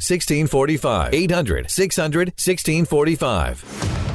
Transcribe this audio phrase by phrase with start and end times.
[0.00, 1.12] 1645.
[1.12, 4.11] 800 600 1645.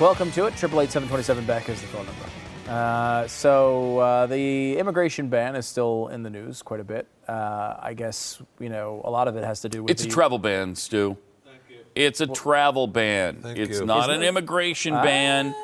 [0.00, 0.54] Welcome to it.
[0.56, 2.22] Triple eight seven twenty seven Beck is the phone number.
[2.68, 7.06] Uh, so uh, the immigration ban is still in the news quite a bit.
[7.26, 10.08] Uh, I guess you know a lot of it has to do with It's a
[10.08, 11.16] travel ban, Stu.
[11.44, 11.76] Thank you.
[11.94, 13.38] It's a travel ban.
[13.44, 13.86] it's you.
[13.86, 15.54] not an immigration ban.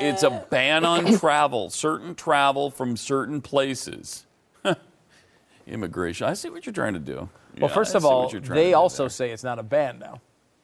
[0.00, 4.24] It's a ban on travel, certain travel from certain places.
[5.66, 6.26] immigration.
[6.26, 7.14] I see what you're trying to do.
[7.16, 9.10] Well, Yeah, first of all, you're trying to they also there.
[9.10, 10.22] say it's not a ban now.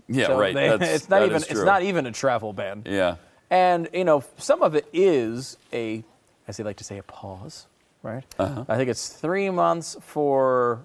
[0.08, 0.54] Yeah, So right.
[0.54, 2.82] they- That's- it's not even it's not even a travel ban.
[2.86, 3.16] Yeah.
[3.50, 6.02] And you know, some of it is a,
[6.48, 7.66] as they like to say, a pause,
[8.02, 8.24] right?
[8.38, 8.64] Uh-huh.
[8.68, 10.84] I think it's three months for.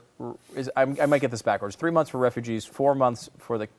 [0.55, 1.75] Is, I, I might get this backwards.
[1.77, 3.69] Three months for refugees, four months for the,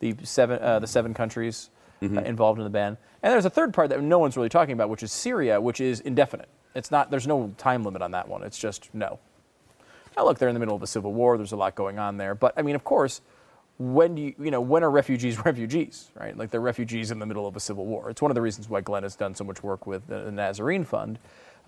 [0.00, 1.70] the seven uh, the seven countries
[2.02, 2.18] Mm-hmm.
[2.18, 2.98] uh, involved in the ban.
[3.22, 5.80] And there's a third part that no one's really talking about, which is Syria, which
[5.80, 6.48] is indefinite.
[6.74, 7.10] It's not.
[7.10, 8.42] There's no time limit on that one.
[8.42, 9.18] It's just no.
[10.14, 11.38] Now look, they're in the middle of a civil war.
[11.38, 12.34] There's a lot going on there.
[12.34, 13.22] But I mean, of course,
[13.78, 16.36] when do you, you know, when are refugees refugees, right?
[16.36, 18.10] Like they're refugees in the middle of a civil war.
[18.10, 20.84] It's one of the reasons why Glenn has done so much work with the Nazarene
[20.84, 21.18] Fund,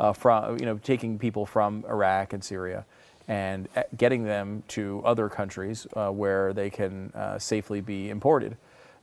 [0.00, 2.86] uh, from you know, taking people from Iraq and Syria,
[3.26, 8.56] and uh, getting them to other countries uh, where they can uh, safely be imported,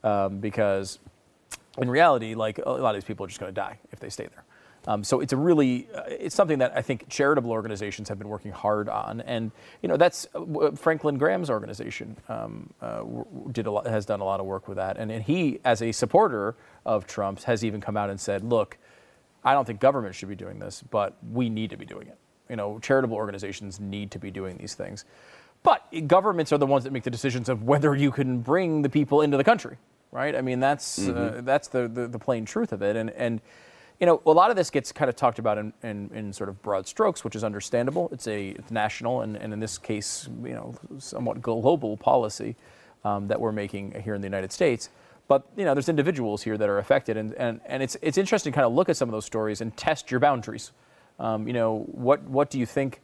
[0.04, 1.00] um, because
[1.78, 4.10] in reality, like a lot of these people are just going to die if they
[4.10, 4.45] stay there.
[4.88, 8.30] Um, so it's a really, uh, it's something that I think charitable organizations have been
[8.30, 9.52] working hard on, and
[9.82, 13.04] you know that's uh, Franklin Graham's organization um, uh,
[13.52, 15.82] did a lot, has done a lot of work with that, and, and he, as
[15.82, 18.78] a supporter of Trump's, has even come out and said, look,
[19.44, 22.18] I don't think government should be doing this, but we need to be doing it.
[22.50, 25.06] You know, charitable organizations need to be doing these things,
[25.64, 28.90] but governments are the ones that make the decisions of whether you can bring the
[28.90, 29.78] people into the country,
[30.12, 30.36] right?
[30.36, 33.42] I mean, that's uh, that's the, the the plain truth of it, and and
[34.00, 36.50] you know, a lot of this gets kind of talked about in, in, in sort
[36.50, 38.10] of broad strokes, which is understandable.
[38.12, 42.56] It's a it's national and, and in this case, you know, somewhat global policy
[43.04, 44.90] um, that we're making here in the United States.
[45.28, 48.52] But you know, there's individuals here that are affected, and, and, and it's it's interesting
[48.52, 50.72] to kind of look at some of those stories and test your boundaries.
[51.20, 53.02] Um, you know, what what do you think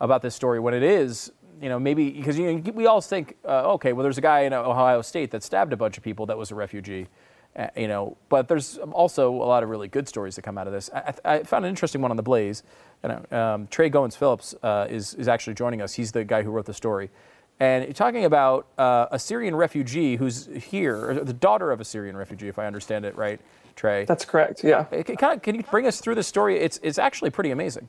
[0.00, 1.30] about this story when it is,
[1.60, 4.40] you know, maybe because you know, we all think, uh, okay, well, there's a guy
[4.40, 7.06] in Ohio State that stabbed a bunch of people that was a refugee,
[7.56, 10.66] uh, you know, but there's also a lot of really good stories that come out
[10.66, 10.90] of this.
[10.94, 12.62] I, I found an interesting one on the Blaze.
[13.02, 15.94] You know, um, Trey Goins Phillips uh, is is actually joining us.
[15.94, 17.10] He's the guy who wrote the story.
[17.58, 22.48] And talking about uh, a Syrian refugee who's here, the daughter of a Syrian refugee,
[22.48, 23.38] if I understand it right,
[23.76, 24.06] Trey.
[24.06, 24.64] That's correct.
[24.64, 24.86] Yeah.
[24.90, 26.58] Uh, Can, can, can you bring us through the story?
[26.58, 27.88] It's, it's actually pretty amazing.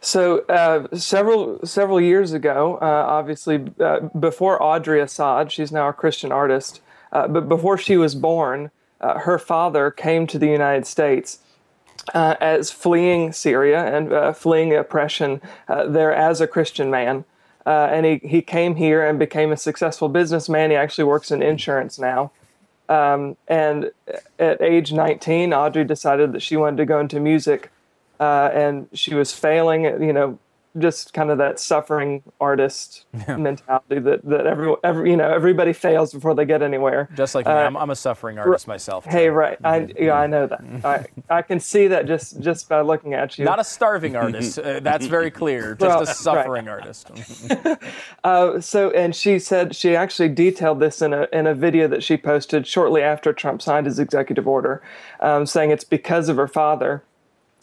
[0.00, 5.92] So uh, several several years ago, uh, obviously uh, before Audrey Assad, she's now a
[5.92, 6.80] Christian artist,
[7.12, 11.38] uh, but before she was born, uh, her father came to the United States
[12.14, 17.24] uh, as fleeing Syria and uh, fleeing oppression uh, there as a Christian man.
[17.64, 20.70] Uh, and he, he came here and became a successful businessman.
[20.70, 22.32] He actually works in insurance now.
[22.88, 23.92] Um, and
[24.38, 27.70] at age 19, Audrey decided that she wanted to go into music
[28.18, 30.38] and she was failing you know,
[30.78, 36.12] just kind of that suffering artist mentality that, that every, every, you know, everybody fails
[36.12, 37.08] before they get anywhere.
[37.14, 39.04] Just like me, I'm, uh, I'm a suffering artist myself.
[39.04, 39.58] Hey, right.
[39.62, 40.04] I, mm-hmm.
[40.04, 40.62] yeah, I know that.
[40.62, 40.86] Mm-hmm.
[40.86, 43.44] I, I can see that just, just by looking at you.
[43.44, 44.58] Not a starving artist.
[44.58, 45.74] uh, that's very clear.
[45.74, 47.10] Just Well, a suffering artist.
[47.42, 47.86] Mm-hmm.
[48.24, 52.02] Uh, so and she said she actually detailed this in a in a video that
[52.02, 54.82] she posted shortly after Trump signed his executive order,
[55.20, 57.02] um, saying it's because of her father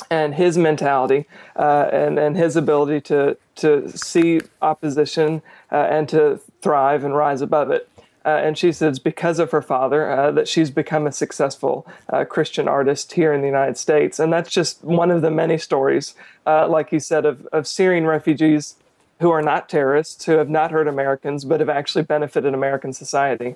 [0.10, 1.26] and his mentality
[1.56, 5.42] uh, and and his ability to to see opposition
[5.72, 7.90] uh, and to thrive and rise above it.
[8.26, 12.26] Uh, and she says because of her father uh, that she's become a successful uh,
[12.26, 14.20] Christian artist here in the United States.
[14.20, 16.16] And that's just one of the many stories,
[16.46, 18.76] uh, like you said, of, of Syrian refugees
[19.20, 23.56] who are not terrorists, who have not hurt Americans, but have actually benefited American society.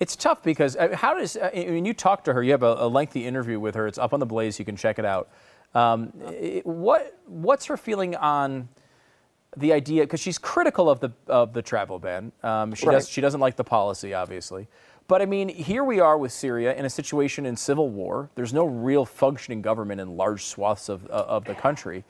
[0.00, 2.74] It's tough because uh, how does uh, when you talk to her, you have a,
[2.78, 3.86] a, lengthy interview with her.
[3.86, 4.58] It's up on the Blaze.
[4.58, 5.30] You can check it out.
[5.74, 8.68] Um, it, what what's her feeling on
[9.56, 10.02] the idea?
[10.02, 12.32] Because she's critical of the of the travel ban.
[12.42, 12.94] Um, she right.
[12.94, 14.68] does she doesn't like the policy, obviously.
[15.06, 18.30] But I mean, here we are with Syria in a situation in civil war.
[18.36, 22.04] There's no real functioning government in large swaths of uh, of the country.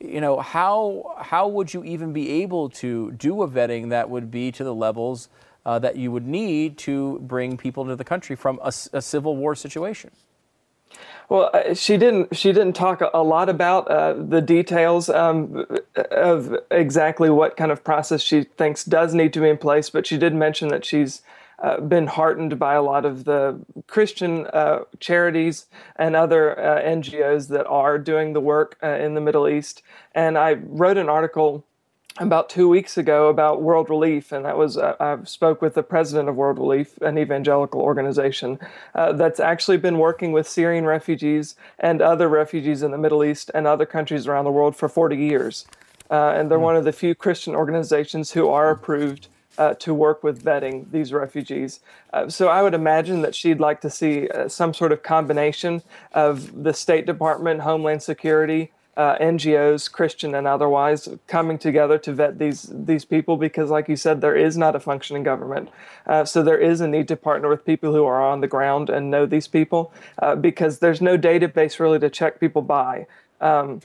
[0.00, 4.30] You know how how would you even be able to do a vetting that would
[4.30, 5.28] be to the levels
[5.64, 9.36] uh, that you would need to bring people into the country from a, a civil
[9.36, 10.10] war situation.
[11.28, 12.36] Well, uh, she didn't.
[12.36, 15.64] She didn't talk a lot about uh, the details um,
[16.10, 19.88] of exactly what kind of process she thinks does need to be in place.
[19.88, 21.22] But she did mention that she's
[21.60, 25.66] uh, been heartened by a lot of the Christian uh, charities
[25.96, 29.82] and other uh, NGOs that are doing the work in the Middle East.
[30.14, 31.64] And I wrote an article
[32.18, 35.82] about two weeks ago about World Relief, and that was uh, I spoke with the
[35.82, 38.58] president of World Relief, an evangelical organization
[38.94, 43.50] uh, that's actually been working with Syrian refugees and other refugees in the Middle East
[43.54, 45.66] and other countries around the world for 40 years.
[46.10, 46.62] Uh, and they're mm.
[46.62, 51.12] one of the few Christian organizations who are approved uh, to work with vetting these
[51.12, 51.80] refugees.
[52.12, 55.82] Uh, so I would imagine that she'd like to see uh, some sort of combination
[56.12, 62.38] of the State Department, Homeland Security, uh, NGOs, Christian and otherwise, coming together to vet
[62.38, 65.70] these these people because, like you said, there is not a functioning government.
[66.06, 68.90] Uh, so there is a need to partner with people who are on the ground
[68.90, 73.06] and know these people uh, because there's no database really to check people by.
[73.40, 73.80] Um,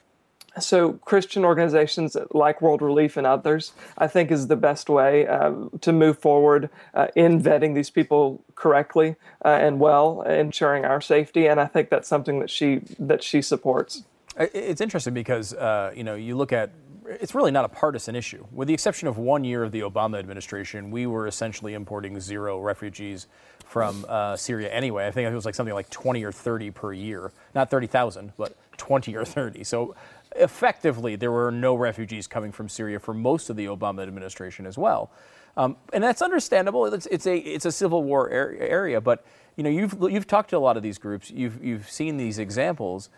[0.59, 5.69] so Christian organizations like World Relief and others, I think, is the best way um,
[5.81, 9.15] to move forward uh, in vetting these people correctly
[9.45, 11.47] uh, and well, ensuring our safety.
[11.47, 14.03] And I think that's something that she that she supports.
[14.39, 16.71] It's interesting because uh, you know you look at
[17.07, 18.45] it's really not a partisan issue.
[18.51, 22.59] With the exception of one year of the Obama administration, we were essentially importing zero
[22.59, 23.27] refugees
[23.65, 25.07] from uh, Syria anyway.
[25.07, 28.55] I think it was like something like 20 or 30 per year, not 30,000, but
[28.77, 29.63] 20 or 30.
[29.63, 29.95] So
[30.35, 34.77] effectively, there were no refugees coming from Syria for most of the Obama administration as
[34.77, 35.11] well.
[35.55, 36.85] Um, and that's understandable.
[36.93, 39.25] It's, it's, a it's a civil war area, but
[39.55, 41.31] you know you've you've talked to a lot of these groups.
[41.31, 43.09] You've you've seen these examples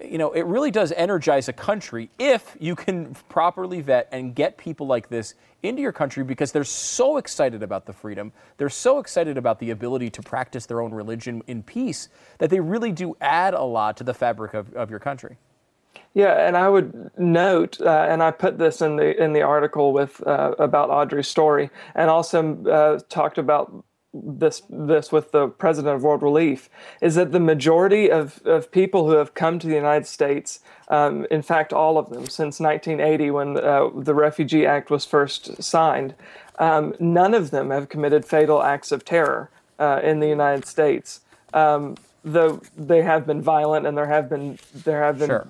[0.00, 4.58] you know, it really does energize a country if you can properly vet and get
[4.58, 8.32] people like this into your country because they're so excited about the freedom.
[8.58, 12.08] They're so excited about the ability to practice their own religion in peace
[12.38, 15.38] that they really do add a lot to the fabric of, of your country.
[16.12, 19.92] Yeah, and I would note, uh, and I put this in the in the article
[19.92, 23.84] with uh, about Audrey's story, and also uh, talked about
[24.24, 26.68] this this with the president of World Relief
[27.00, 31.26] is that the majority of, of people who have come to the United States, um,
[31.30, 36.14] in fact, all of them since 1980 when uh, the Refugee Act was first signed,
[36.58, 41.20] um, none of them have committed fatal acts of terror uh, in the United States.
[41.52, 45.48] Um, though they have been violent and there have been there have been sure.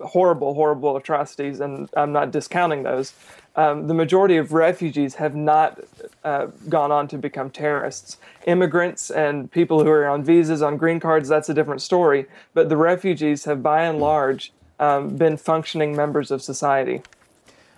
[0.00, 3.14] Horrible, horrible atrocities, and I'm not discounting those
[3.56, 5.80] um, the majority of refugees have not
[6.24, 8.18] uh, gone on to become terrorists.
[8.46, 12.26] Immigrants and people who are on visas, on green cards, that's a different story.
[12.52, 17.02] But the refugees have, by and large, um, been functioning members of society.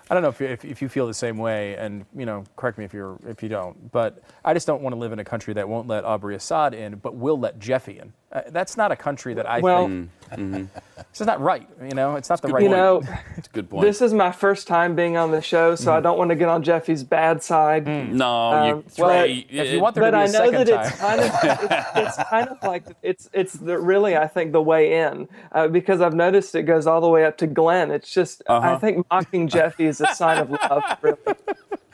[0.08, 2.78] I don't know if, if, if, you feel the same way, and you know, correct
[2.78, 3.90] me if you're if you don't.
[3.90, 6.74] But I just don't want to live in a country that won't let Audrey Assad
[6.74, 8.12] in, but will let Jeffy in.
[8.32, 10.10] Uh, that's not a country that I well, think.
[10.26, 10.64] Mm-hmm.
[10.98, 11.68] It's just not right.
[11.80, 12.64] You know, it's not the right.
[12.64, 13.00] You know,
[13.36, 13.86] it's a good point.
[13.86, 15.94] This is my first time being on the show, so mm.
[15.94, 17.84] I don't want to get on Jeffy's bad side.
[17.84, 18.10] Mm.
[18.10, 20.86] No, um, you, well, if you want there but to be I know that time.
[20.86, 21.26] it's kind of
[21.62, 25.68] it's, it's, kind of like it's it's the, really I think the way in uh,
[25.68, 27.92] because I've noticed it goes all the way up to Glenn.
[27.92, 28.74] It's just uh-huh.
[28.74, 30.82] I think mocking Jeffy is a sign of love.
[31.02, 31.18] Really.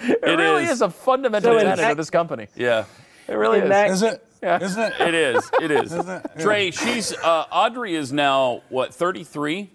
[0.00, 0.70] It, it really is.
[0.70, 0.82] is.
[0.82, 2.48] a fundamental so tenet of this company.
[2.56, 2.86] Yeah,
[3.28, 3.68] it really is.
[3.68, 4.26] That, is it?
[4.42, 4.62] Yeah.
[4.62, 5.00] Isn't it?
[5.00, 5.50] It is.
[5.60, 5.92] It is.
[5.92, 6.26] Isn't it?
[6.36, 6.42] Yeah.
[6.42, 9.70] Trey, she's uh, Audrey is now what 33?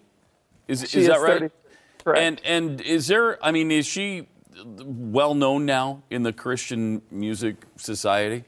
[0.67, 1.39] Is she is that right?
[1.39, 1.53] 30.
[2.03, 2.21] Correct.
[2.21, 3.43] And and is there?
[3.43, 4.27] I mean, is she
[4.65, 8.43] well known now in the Christian music society?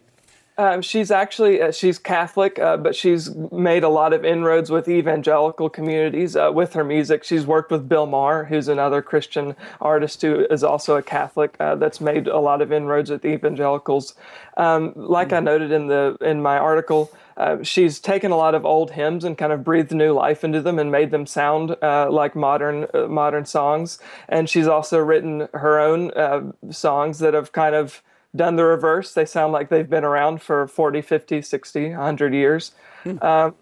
[0.60, 4.90] Um, she's actually uh, she's Catholic, uh, but she's made a lot of inroads with
[4.90, 7.24] evangelical communities uh, with her music.
[7.24, 11.56] She's worked with Bill Maher, who's another Christian artist who is also a Catholic.
[11.62, 14.16] Uh, that's made a lot of inroads with evangelicals.
[14.58, 18.66] Um, like I noted in the in my article, uh, she's taken a lot of
[18.66, 22.12] old hymns and kind of breathed new life into them and made them sound uh,
[22.12, 23.98] like modern modern songs.
[24.28, 28.04] And she's also written her own songs that have kind of
[28.36, 29.14] done the reverse.
[29.14, 32.72] They sound like they've been around for 40, 50, 60, 100 years.
[33.04, 33.18] Hmm.
[33.22, 33.56] Um,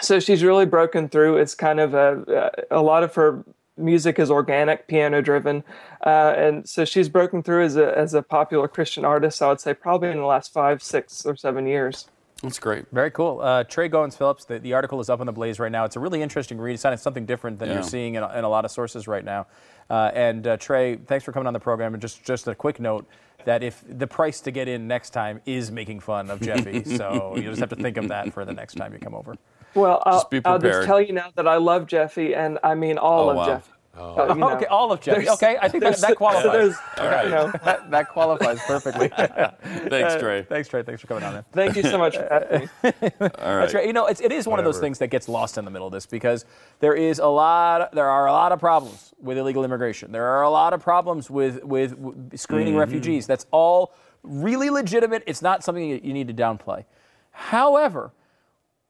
[0.00, 1.38] so she's really broken through.
[1.38, 3.44] It's kind of a, a lot of her
[3.76, 5.64] music is organic, piano driven,
[6.04, 9.42] uh, and so she's broken through as a as a popular Christian artist.
[9.42, 12.08] I would say probably in the last five, six, or seven years.
[12.42, 12.84] That's great.
[12.92, 13.40] Very cool.
[13.40, 15.84] Uh, Trey Goins Phillips, the, the article is up on the Blaze right now.
[15.84, 16.74] It's a really interesting read.
[16.82, 17.74] It's something different than Yeah.
[17.74, 19.48] you're seeing in, a- in a lot of sources right now.
[19.90, 21.94] Uh, and uh, Trey, thanks for coming on the program.
[21.94, 23.08] And just, just a quick note
[23.44, 27.34] that if the price to get in next time is making fun of Jeffy, so
[27.36, 29.36] you just have to think of that for the next time you come over.
[29.74, 32.98] Well, I'll, be I'll just tell you now that I love Jeffy, and I mean
[32.98, 33.46] all Oh, of wow.
[33.46, 33.70] Jeffy.
[33.98, 35.22] Uh, you know, okay, all of Jeffy.
[35.22, 36.52] there's- Okay, I think that, that qualifies.
[36.52, 37.24] there's- All right.
[37.24, 39.08] you know, that, that qualifies perfectly.
[39.88, 40.42] Thanks, Trey.
[40.42, 40.82] Thanks, Trey.
[40.82, 41.44] Thanks for coming on in.
[41.52, 42.68] thank you so much for having me.
[42.84, 43.10] All right.
[43.40, 43.86] That's right.
[43.86, 45.86] You know, it's, it is one of those things that gets lost in the middle
[45.88, 46.44] of this because
[46.80, 47.92] there is a lot.
[47.92, 50.12] There are a lot of problems with illegal immigration.
[50.12, 53.26] There are a lot of problems with with, with screening refugees.
[53.26, 55.22] That's all really legitimate.
[55.26, 56.84] It's not something that you need to downplay.
[57.30, 58.12] However,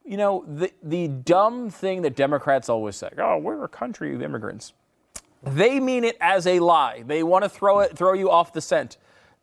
[0.05, 4.23] you know, the the dumb thing that Democrats always say, "Oh, we're a country of
[4.23, 4.73] immigrants."
[5.43, 7.05] They mean it as a lie.
[7.07, 8.97] They want to throw it, throw you off the scent.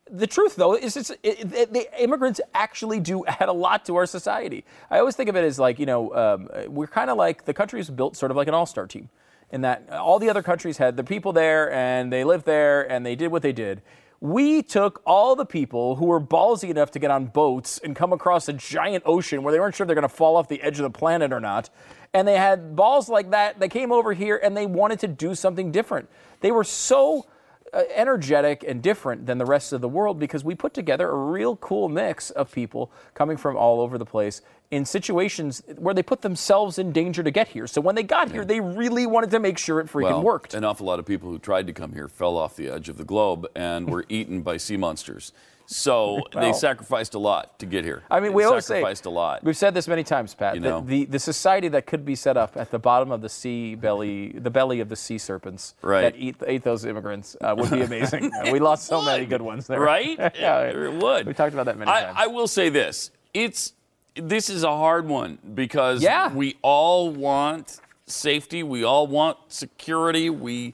[0.08, 3.96] The truth, though, is it's, it, it, the immigrants actually do add a lot to
[3.96, 4.64] our society.
[4.90, 7.54] I always think of it as like, you know, um, we're kind of like the
[7.54, 9.08] country is built sort of like an all-star team,
[9.50, 13.04] in that all the other countries had the people there and they lived there and
[13.04, 13.82] they did what they did.
[14.20, 18.12] We took all the people who were ballsy enough to get on boats and come
[18.12, 20.62] across a giant ocean where they weren't sure if they're going to fall off the
[20.62, 21.68] edge of the planet or not.
[22.16, 23.60] And they had balls like that.
[23.60, 26.08] They came over here and they wanted to do something different.
[26.40, 27.26] They were so
[27.74, 31.14] uh, energetic and different than the rest of the world because we put together a
[31.14, 36.02] real cool mix of people coming from all over the place in situations where they
[36.02, 37.66] put themselves in danger to get here.
[37.66, 40.54] So when they got here, they really wanted to make sure it freaking well, worked.
[40.54, 42.96] An awful lot of people who tried to come here fell off the edge of
[42.96, 45.34] the globe and were eaten by sea monsters.
[45.66, 48.02] So they sacrificed a lot to get here.
[48.10, 49.44] I mean, They we always say sacrificed a lot.
[49.44, 50.54] We've said this many times, Pat.
[50.54, 50.80] You know.
[50.80, 54.30] the the society that could be set up at the bottom of the sea belly,
[54.30, 56.02] the belly of the sea serpents Right.
[56.02, 58.30] that eat ate those immigrants uh, would be amazing.
[58.52, 60.16] We lost so many good ones there, right?
[60.38, 61.26] yeah, it would.
[61.26, 62.16] We talked about that many I, times.
[62.20, 63.72] I will say this: it's
[64.14, 66.32] this is a hard one because Yeah.
[66.32, 70.72] we all want safety, we all want security, we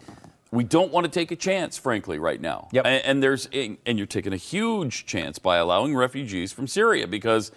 [0.53, 2.69] we don't want to take a chance, frankly, right now.
[2.73, 2.85] Yep.
[2.87, 7.51] And, and there's and you're taking a huge chance by allowing refugees from Syria because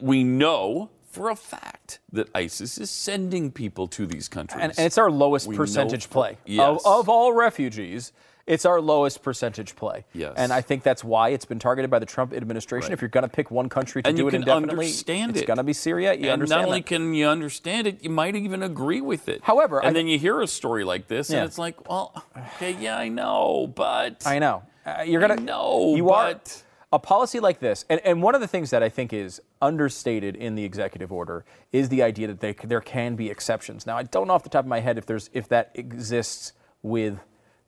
[0.00, 4.60] we know for a fact that ISIS is sending people to these countries.
[4.62, 6.82] and, and it's our lowest We percentage for- play Yes.
[6.84, 8.12] of, of all refugees.
[8.46, 10.04] It's our lowest percentage play.
[10.12, 10.34] Yes.
[10.36, 12.88] And I think that's why it's been targeted by the Trump administration.
[12.90, 12.92] Right.
[12.92, 15.46] If you're going to pick one country to And do it indefinitely, understand it's it.
[15.46, 16.12] going to be Syria.
[16.12, 16.86] You and understand not only that.
[16.86, 19.40] can you understand it, you might even agree with it.
[19.44, 21.38] However, and I- then you hear a story like this, Yeah.
[21.38, 22.22] and it's like, well,
[22.56, 24.62] okay, yeah, I know, but I know.
[24.84, 28.42] Uh, you're gonna know, You but- are a policy like this, and, and one of
[28.42, 32.40] the things that I think is understated in the executive order is the idea that
[32.40, 33.86] they, there can be exceptions.
[33.86, 36.52] Now, I don't know off the top of my head if there's if that exists
[36.82, 37.18] with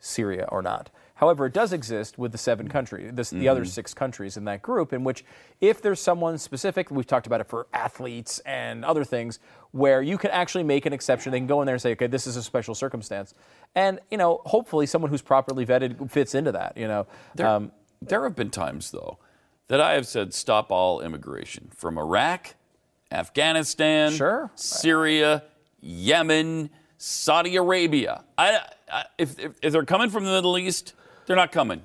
[0.07, 0.91] Syria or not.
[1.17, 4.61] However, it does exist with the seven countries, the, the other six countries in that
[4.61, 5.25] group, in which
[5.63, 9.39] if there's someone specific, we've talked about it for athletes and other things,
[9.71, 11.33] where you can actually make an exception.
[11.33, 13.33] They can go in there and say, okay, this is a special circumstance.
[13.75, 17.07] And, you know, hopefully someone who's properly vetted fits into that, you know.
[17.35, 17.73] There, Um,
[18.03, 19.17] there have been times, though,
[19.69, 22.57] that I have said stop all immigration from Iraq,
[23.11, 24.51] Afghanistan, Sure.
[24.55, 25.45] Syria,
[25.81, 28.25] Yemen, Saudi Arabia.
[28.39, 28.61] I,
[28.93, 30.95] I, if, if, if they're coming from the Middle East,
[31.27, 31.83] they're not coming.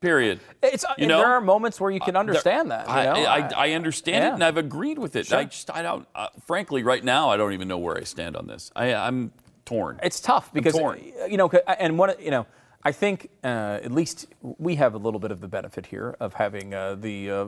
[0.00, 0.40] Period.
[0.62, 1.18] it's, You know?
[1.18, 2.88] there are moments where you can uh, There- understand that.
[2.88, 3.12] You I, know?
[3.24, 4.30] I, I understand yeah.
[4.30, 5.26] it, and I've agreed with it.
[5.26, 5.38] Sure.
[5.38, 6.08] I just, I don't.
[6.14, 8.72] Uh, frankly, right now, I don't even know where I stand on this.
[8.74, 9.30] I, I'm
[9.64, 10.00] torn.
[10.02, 11.00] It's tough because torn.
[11.22, 12.46] Uh, you know, 'cause- uh, and one, you know,
[12.84, 16.34] I think uh, at least we have a little bit of the benefit here of
[16.34, 17.46] having uh, the uh,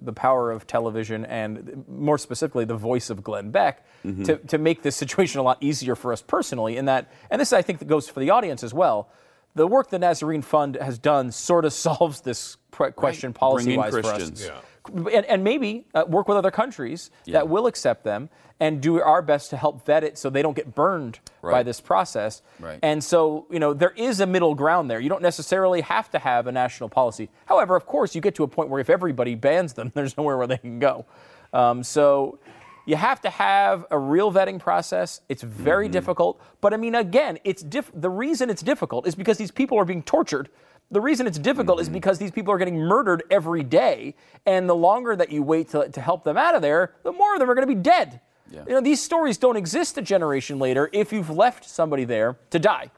[0.00, 4.24] the power of television and more specifically the voice of Glenn Beck Mm-hmm.
[4.24, 6.76] to, to make this situation a lot easier for us personally.
[6.76, 9.08] In that, and this I think that goes for the audience as well.
[9.54, 13.92] The work the Nazarene Fund has done sort of solves this question Bring in policy-wise
[13.92, 14.44] for us Christians.
[14.44, 14.60] Yeah.
[14.92, 17.34] And, and maybe uh, work with other countries Yeah.
[17.34, 18.28] that will accept them
[18.60, 21.80] and do our best to help vet it so they don't get burned by this
[21.80, 22.40] process.
[22.60, 22.78] Right.
[22.82, 25.00] And so, you know, there is a middle ground there.
[25.00, 27.30] You don't necessarily have to have a national policy.
[27.46, 30.36] However, of course, you get to a point where if everybody bans them, there's nowhere
[30.38, 31.04] where they can go.
[31.52, 32.38] Um, so
[32.86, 35.20] you have to have a real vetting process.
[35.28, 36.40] It's very difficult.
[36.60, 39.84] But I mean, again, it's diff- the reason it's difficult is because these people are
[39.84, 40.48] being tortured.
[40.90, 44.14] The reason it's difficult is because these people are getting murdered every day.
[44.46, 47.34] And the longer that you wait to, to help them out of there, the more
[47.34, 48.20] of them are going to be dead.
[48.50, 48.64] Yeah.
[48.66, 52.58] You know, these stories don't exist a generation later if you've left somebody there to
[52.58, 52.90] die.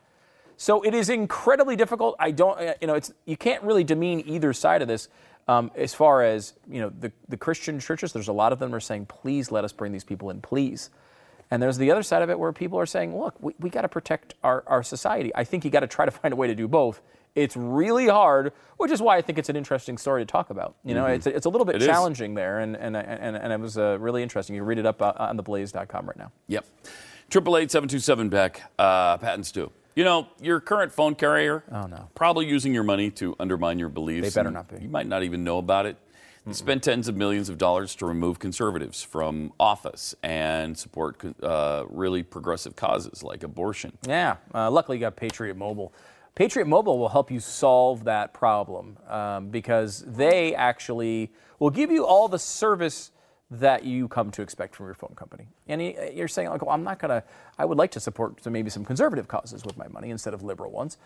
[0.56, 2.16] So it is incredibly difficult.
[2.18, 5.08] I don't, uh, you know, it's you can't really demean either side of this.
[5.48, 8.74] Um, as far as you know, the the Christian churches, there's a lot of them
[8.74, 10.90] are saying, please let us bring these people in, please.
[11.50, 13.82] And there's the other side of it where people are saying, look, we, we got
[13.82, 15.30] to protect our, our society.
[15.34, 17.00] I think you got to try to find a way to do both.
[17.36, 20.74] It's really hard, which is why I think it's an interesting story to talk about.
[20.84, 21.82] You know, it's, it's a little bit Mm-hmm.
[21.82, 21.88] It is.
[21.88, 24.56] challenging there, and, and, and, and it was uh, really interesting.
[24.56, 26.32] You can read it up uh, on theblaze.com right now.
[26.48, 26.64] Yep.
[27.28, 28.62] Triple eight seven two seven Beck.
[28.78, 29.70] Uh, Pat and Stu.
[29.94, 31.64] You know, your current phone carrier.
[31.72, 32.08] Oh, no.
[32.14, 34.32] Probably using your money to undermine your beliefs.
[34.32, 34.82] They better not be.
[34.82, 35.96] You might not even know about it.
[36.46, 41.84] They spend tens of millions of dollars to remove conservatives from office and support uh,
[41.88, 43.98] really progressive causes like abortion.
[44.06, 45.92] Yeah, uh, luckily you got Patriot Mobile.
[46.36, 52.04] Patriot Mobile will help you solve that problem um, because they actually will give you
[52.04, 53.10] all the service
[53.50, 55.46] that you come to expect from your phone company.
[55.66, 57.24] And you're saying, like, well, I'm not going to,
[57.58, 60.70] I would like to support maybe some conservative causes with my money instead of liberal
[60.70, 60.98] ones.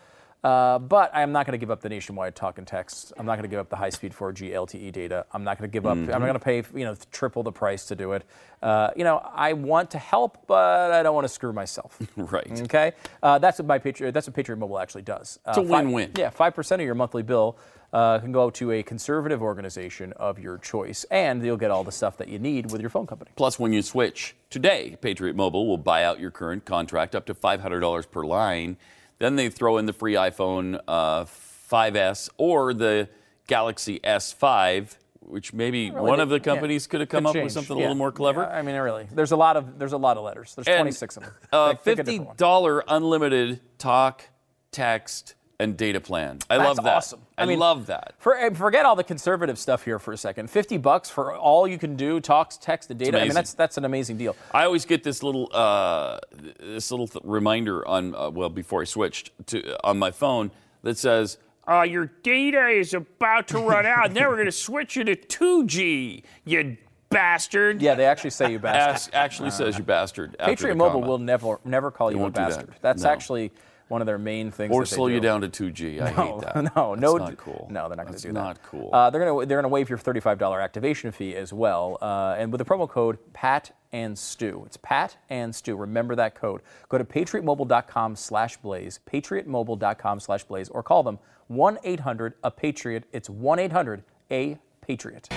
[0.43, 3.13] Uh, but I'm not going to give up the nationwide talk and text.
[3.17, 5.25] I'm not going to give up the high-speed 4G LTE data.
[5.33, 5.91] I'm not going to give up.
[5.97, 8.23] I'm not going to pay, you know, triple the price to do it.
[8.63, 11.97] Uh, you know, I want to help, but I don't want to screw myself.
[12.17, 12.61] Right.
[12.63, 12.93] Okay,
[13.23, 14.11] uh, that's what my Patriot.
[14.13, 15.39] That's what Patriot Mobile actually does.
[15.45, 16.11] Uh, It's a fi- win-win.
[16.17, 17.57] yeah, five percent of your monthly bill
[17.93, 21.91] uh, can go to a conservative organization of your choice, and you'll get all the
[21.91, 23.31] stuff that you need with your phone company.
[23.35, 27.33] Plus, when you switch today, Patriot Mobile will buy out your current contract up to
[27.33, 28.77] $500 per line.
[29.21, 33.07] Then they throw in the free iPhone uh, 5S or the
[33.45, 37.35] Galaxy S5, which maybe one they- of the yeah, companies could have come could up
[37.35, 37.51] with change.
[37.53, 38.41] something a little more clever.
[38.41, 40.55] Yeah, I mean, really, there's a lot of there's a lot of letters.
[40.55, 41.33] There's And, 26 of them.
[41.53, 44.23] Uh, Pick- pick a Fifty dollar unlimited talk,
[44.71, 46.39] text, and data plan.
[46.49, 46.95] I That's love that.
[46.95, 47.21] awesome.
[47.37, 48.15] I, I mean- love that.
[48.17, 50.49] For, uh, forget all the conservative stuff here for a second.
[50.49, 53.19] 50 bucks for all you can do, talks, text, and data.
[53.19, 54.35] I mean, that's that's an amazing deal.
[54.53, 56.19] I always get this little uh,
[56.59, 60.51] this little th- reminder on uh, well before I switched to on my phone
[60.83, 61.37] that says.
[61.67, 65.03] Uh, your data is about to run out, and then we're going to switch you
[65.03, 66.75] to 2G, you
[67.09, 67.83] bastard.
[67.83, 69.13] Yeah, they actually say you bastard.
[69.13, 70.35] As- actually says you bastard.
[70.39, 72.49] after Patriot Mobile will never never call you a won't that.
[72.49, 72.73] bastard.
[72.81, 73.09] That's No.
[73.11, 73.51] actually
[73.91, 74.73] one of their main things.
[74.73, 75.99] or that they slow you down to 2G.
[76.01, 76.55] I hate that.
[76.75, 77.67] No, That's no, not cool.
[77.69, 78.33] No, they're not going to do that.
[78.33, 78.89] That's not cool.
[78.93, 81.97] Uh, they're going to they're going to waive your thirty-five dollar activation fee as well,
[82.01, 84.63] uh, and with the promo code Pat and Stu.
[84.65, 85.75] It's Pat and Stu.
[85.75, 86.61] Remember that code.
[86.89, 93.03] Go to patriotmobile.com/blaze, patriotmobile.com/blaze, or call them one eight hundred a patriot.
[93.11, 95.27] It's one eight hundred a patriot.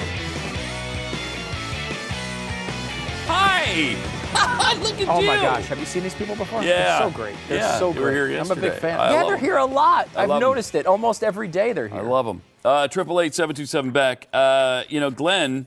[3.26, 3.96] Hi!
[4.82, 5.26] Look at Oh you!
[5.26, 6.62] my gosh, have you seen these people before?
[6.62, 6.98] Yeah.
[7.00, 7.36] They're so great.
[7.48, 8.12] They're Yeah, so great.
[8.14, 8.98] here I'm a big fan.
[8.98, 9.40] I yeah, they're them.
[9.40, 10.08] here a lot.
[10.16, 10.48] I've love them.
[10.48, 10.86] noticed it.
[10.86, 12.00] Almost every day they're here.
[12.00, 12.42] I love them.
[12.64, 14.28] Uh, Triple eight seven two seven Beck.
[14.32, 15.66] Uh, you know, Glenn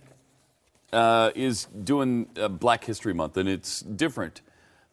[0.92, 4.42] uh, is doing uh, Black History Month, and it's different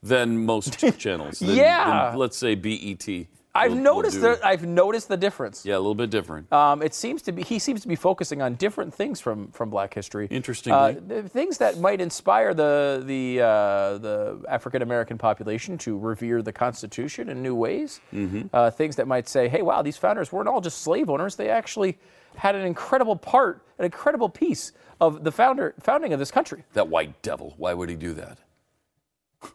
[0.03, 1.39] than most channels.
[1.41, 2.11] than- Yeah.
[2.11, 3.09] than, let's say BET.
[3.57, 4.23] I've will- will noticed do.
[4.23, 4.45] that.
[4.45, 5.65] I've noticed the difference.
[5.65, 6.53] Yeah, a little bit different.
[6.53, 9.71] Um, it seems to be he seems to be focusing on different things from from
[9.71, 10.27] Black history.
[10.31, 10.97] Interestingly.
[11.19, 16.53] uh, things that might inspire the the uh, the African American population to revere the
[16.53, 18.01] Constitution in new ways.
[18.13, 18.49] Mm-hmm.
[18.53, 21.49] Uh, things that might say, "Hey, wow, these founders weren't all just slave owners; they
[21.49, 21.99] actually
[22.37, 26.89] had an incredible part, an incredible piece of the founder founding of this country." that
[26.89, 27.55] white devil.
[27.57, 28.39] Why would he do that?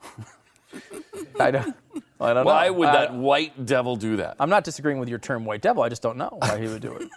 [1.40, 1.76] I don't.
[2.22, 2.74] I don't Why know.
[2.74, 4.36] would Uh, that white devil do that?
[4.40, 6.82] I'm not disagreeing with your term "white devil." I just don't know why he would
[6.82, 7.10] do it.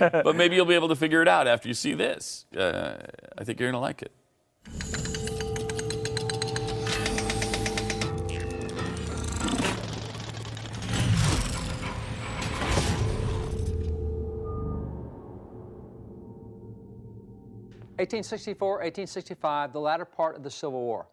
[0.24, 2.46] but maybe you'll be able to figure it out after you see this.
[2.56, 2.96] Uh,
[3.38, 5.07] I think you're going to like it.
[18.00, 21.08] Eighteen sixty-four, 1865, the latter part of the Civil War.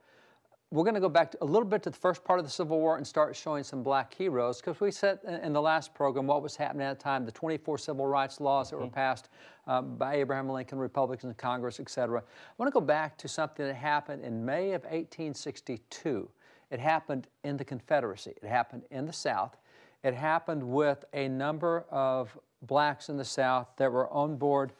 [0.70, 2.52] We're going to go back to, a little bit to the first part of the
[2.52, 6.28] Civil War and start showing some black heroes because we said in, the last program
[6.28, 9.30] what was happening at the time, the 24 civil rights laws that were passed
[9.66, 12.20] um, by Abraham Lincoln, Republicans in Congress, et cetera.
[12.20, 16.30] I want to go back to something that happened in May of 1862.
[16.70, 18.34] It happened in the Confederacy.
[18.44, 19.58] It happened in the South.
[20.04, 24.74] It happened with a number of blacks in the South that were on board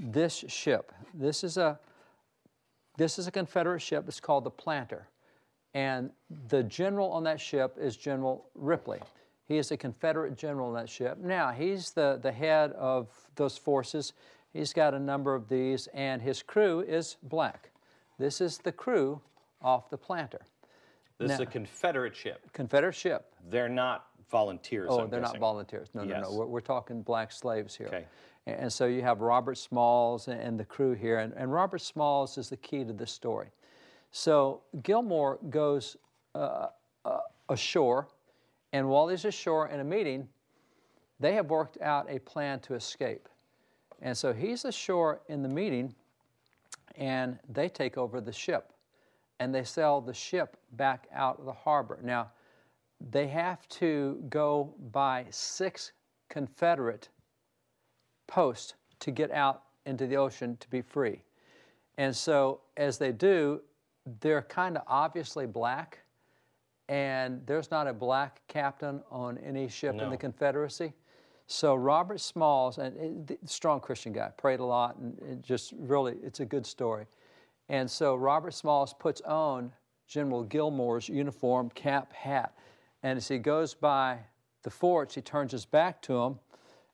[0.00, 0.92] this ship.
[1.14, 1.78] This is a
[2.96, 4.04] this is a Confederate ship.
[4.08, 5.08] It's called the Planter.
[5.72, 6.10] And
[6.48, 9.00] the general on that ship is General Ripley.
[9.46, 11.18] He is a Confederate general on that ship.
[11.18, 14.12] Now, he's the, the head of those forces.
[14.52, 17.70] He's got a number of these, and his crew is black.
[18.18, 19.20] This is the crew
[19.62, 20.42] off the Planter.
[21.18, 22.40] This is a Confederate ship.
[22.52, 23.32] Confederate ship.
[23.48, 24.88] They're not volunteers.
[24.90, 25.88] Oh, I'm they're not volunteers.
[25.94, 26.32] No, no, no.
[26.32, 27.88] We're, we're talking black slaves here.
[27.88, 28.04] Okay.
[28.46, 31.18] And, so you have Robert Smalls and, the crew here.
[31.18, 33.48] And, and Robert Smalls is the key to this story.
[34.12, 35.96] So Gilmore goes
[36.34, 36.68] uh,
[37.04, 38.08] uh, ashore,
[38.72, 40.28] and while he's ashore in a meeting,
[41.20, 43.28] they have worked out a plan to escape.
[44.02, 45.94] And so he's ashore in the meeting,
[46.96, 48.72] and they take over the ship.
[49.40, 51.98] and they sail the ship back out of the harbor.
[52.02, 52.30] Now,
[53.10, 55.92] they have to go by six
[56.28, 57.08] Confederate
[58.30, 61.20] posts to get out into the ocean to be free.
[61.98, 63.60] And so, as they do,
[64.20, 65.98] they're kind of obviously black,
[66.88, 70.94] and there's not a black captain on any ship in the Confederacy.
[71.46, 76.14] So Robert Smalls, and and strong Christian guy, prayed a lot, and it just really,
[76.22, 77.06] it's a good story.
[77.68, 79.72] And so Robert Smalls puts on
[80.06, 82.54] General Gilmore's uniform, cap, hat,
[83.02, 84.18] and as he goes by
[84.62, 86.38] the forts, he turns his back to him.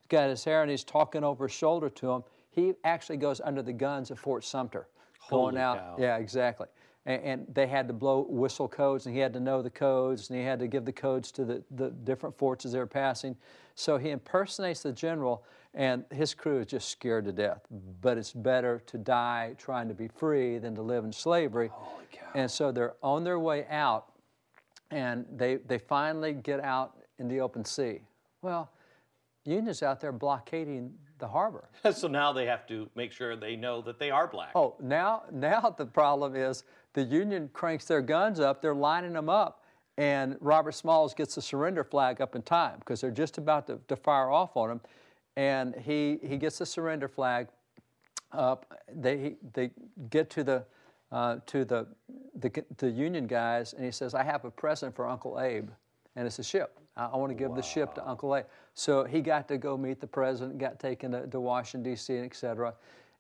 [0.09, 2.25] Got his hair, and he's talking over his shoulder to him.
[2.51, 4.88] He actually goes under the guns of Fort Sumter,
[5.29, 5.79] going out.
[5.79, 5.97] cow.
[5.99, 6.69] Yeah, exactly.
[7.05, 10.31] And, and they had to blow whistle codes, and he had to know the codes,
[10.31, 12.87] and he had to give the codes to the, the different forts as they were
[12.87, 13.37] passing.
[13.75, 17.66] So he impersonates the general, and his crew is just scared to death.
[17.73, 17.90] Mm-hmm.
[18.01, 21.69] But it's better to die trying to be free than to live in slavery.
[21.73, 22.27] Holy cow.
[22.35, 24.12] And so they're on their way out,
[24.90, 28.01] and they, they finally get out in the open sea.
[28.40, 28.71] Well,
[29.46, 31.68] Union's out there blockading the harbor.
[31.92, 34.50] so now they have to make sure they know that they are black.
[34.54, 39.28] Oh, now now the problem is the Union cranks their guns up, they're lining them
[39.28, 39.62] up,
[39.98, 43.78] and Robert Smalls gets the surrender flag up in time because they're just about to,
[43.88, 44.80] to fire off on him,
[45.37, 47.48] and he he gets the surrender flag
[48.32, 48.80] up.
[48.94, 49.70] They they
[50.11, 50.64] get to the
[51.12, 51.87] uh, to the,
[52.35, 55.70] the the Union guys, and he says, "I have a present for Uncle Abe."
[56.16, 56.79] And it's a ship.
[56.96, 59.76] I, I want to give the ship to Uncle Abe So he got to go
[59.76, 62.16] meet the president, got taken to, to Washington D.C.
[62.16, 62.74] et cetera.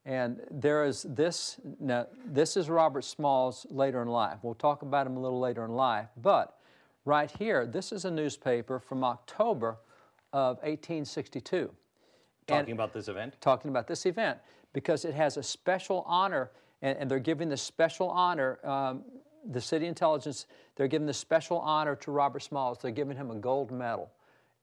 [0.04, 1.60] And there is this.
[1.80, 4.38] Now this is Robert Smalls later in life.
[4.42, 6.08] We'll talk about him a little later in life.
[6.22, 6.56] But
[7.04, 9.78] right here, this is a newspaper from October
[10.32, 11.70] of 1862
[12.46, 13.34] Talking about this event?
[13.40, 14.38] talking about this event
[14.72, 16.50] because it has a special honor,
[16.82, 18.58] and, and they're giving the special honor.
[18.64, 19.02] Um,
[19.50, 22.78] the city intelligence, they're giving the special honor to Robert Smalls.
[22.80, 24.10] They're giving him a gold medal.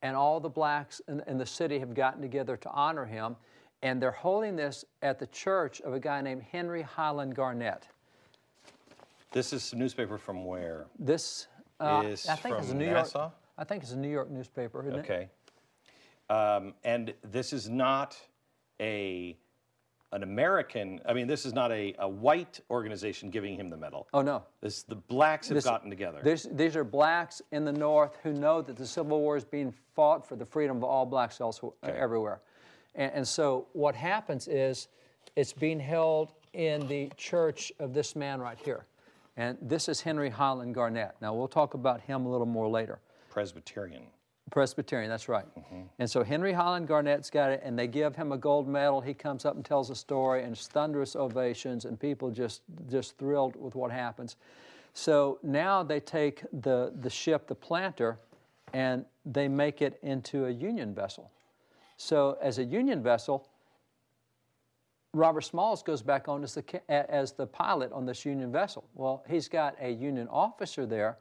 [0.01, 3.35] And all the blacks in, in the city have gotten together to honor him.
[3.81, 7.87] And they're holding this at the church of a guy named Henry Highland Garnet.
[9.31, 10.85] This is a newspaper from where?
[10.99, 11.47] This,
[11.79, 13.19] uh, Is I think it's a New Nassau?
[13.19, 13.31] York.
[13.57, 14.99] I think it's a New York newspaper, isn't it?
[14.99, 15.29] Okay.
[16.29, 18.17] Um, and this is not
[18.79, 19.37] a
[20.13, 20.99] an American.
[21.05, 24.07] I mean, this is not a, a white organization giving him the medal.
[24.13, 24.43] Oh no.
[24.61, 26.19] This the blacks have This- gotten together.
[26.23, 29.73] These, these are blacks in the North who know that the Civil War is being
[29.95, 32.41] fought for the freedom of all blacks elsewhere, uh, everywhere.
[32.95, 34.87] And, and so what happens is
[35.35, 38.85] it's being held in the church of this man right here.
[39.35, 41.15] And this is Henry Highland Garnet.
[41.19, 42.99] Now, we'll talk about him a little more later.
[43.31, 44.03] Presbyterian.
[44.53, 45.45] Presbyterian, that's right.
[45.57, 45.81] Mm-hmm.
[45.97, 49.01] And so Henry Highland Garnet's got it, and they give him a gold medal.
[49.01, 53.17] He comes up and tells a story, and it's thunderous ovations, and people just just
[53.17, 54.35] thrilled with what happens.
[54.93, 58.19] So now they take the the ship, the Planter,
[58.73, 61.31] and they make it into a Union vessel.
[61.97, 63.47] So as a Union vessel,
[65.13, 68.83] Robert Smalls goes back on as the, as the pilot on this Union vessel.
[68.93, 71.17] Well, he's got a Union officer there.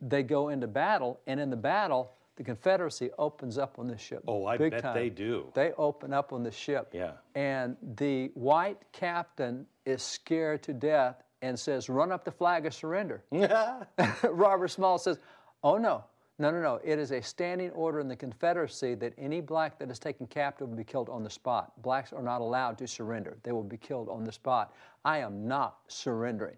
[0.00, 4.22] They go into battle, and in the battle, the Confederacy opens up on this ship.
[4.28, 4.94] Oh, I bet time.
[4.94, 5.50] they do.
[5.54, 6.90] They open up on the ship.
[6.92, 7.12] Yeah.
[7.34, 12.74] And the white captain is scared to death and says, Run up the flag of
[12.74, 13.24] surrender.
[14.24, 15.18] Robert Small says,
[15.62, 16.04] Oh, no.
[16.38, 16.78] No, no, no.
[16.84, 20.68] It is a standing order in the Confederacy that any black that is taken captive
[20.68, 21.72] will be killed on the spot.
[21.80, 24.74] Blacks are not allowed to surrender, they will be killed on the spot.
[25.04, 26.56] I am not surrendering.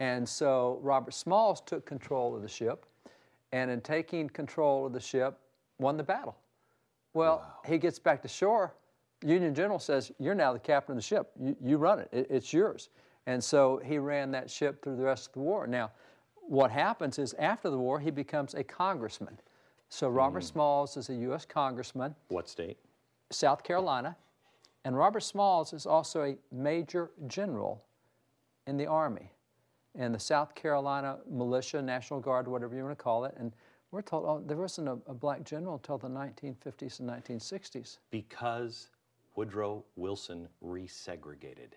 [0.00, 2.86] And so Robert Smalls took control of the ship,
[3.54, 5.38] and in taking control of the ship,
[5.78, 6.36] won the battle.
[7.12, 8.74] Well, he gets back to shore.
[9.24, 11.30] Union General says, You're now the captain of the ship.
[11.40, 12.08] You, you run it.
[12.10, 12.88] it, it's yours.
[13.28, 15.68] And so he ran that ship through the rest of the war.
[15.68, 15.92] Now,
[16.34, 19.38] what happens is after the war, he becomes a congressman.
[19.88, 20.48] So Robert hmm.
[20.48, 21.46] Smalls is a U.S.
[21.46, 22.78] congressman, What state?
[23.30, 24.16] South Carolina,
[24.84, 27.84] and Robert Smalls is also a major general
[28.66, 29.30] in the Army,
[29.94, 33.34] in the South Carolina Militia, National Guard, whatever you want to call it.
[33.38, 33.52] And
[33.90, 37.98] we're told oh, there wasn't a, a black general until the 1950s and 1960s.
[38.10, 38.90] Because
[39.36, 41.74] Woodrow Wilson resegregated.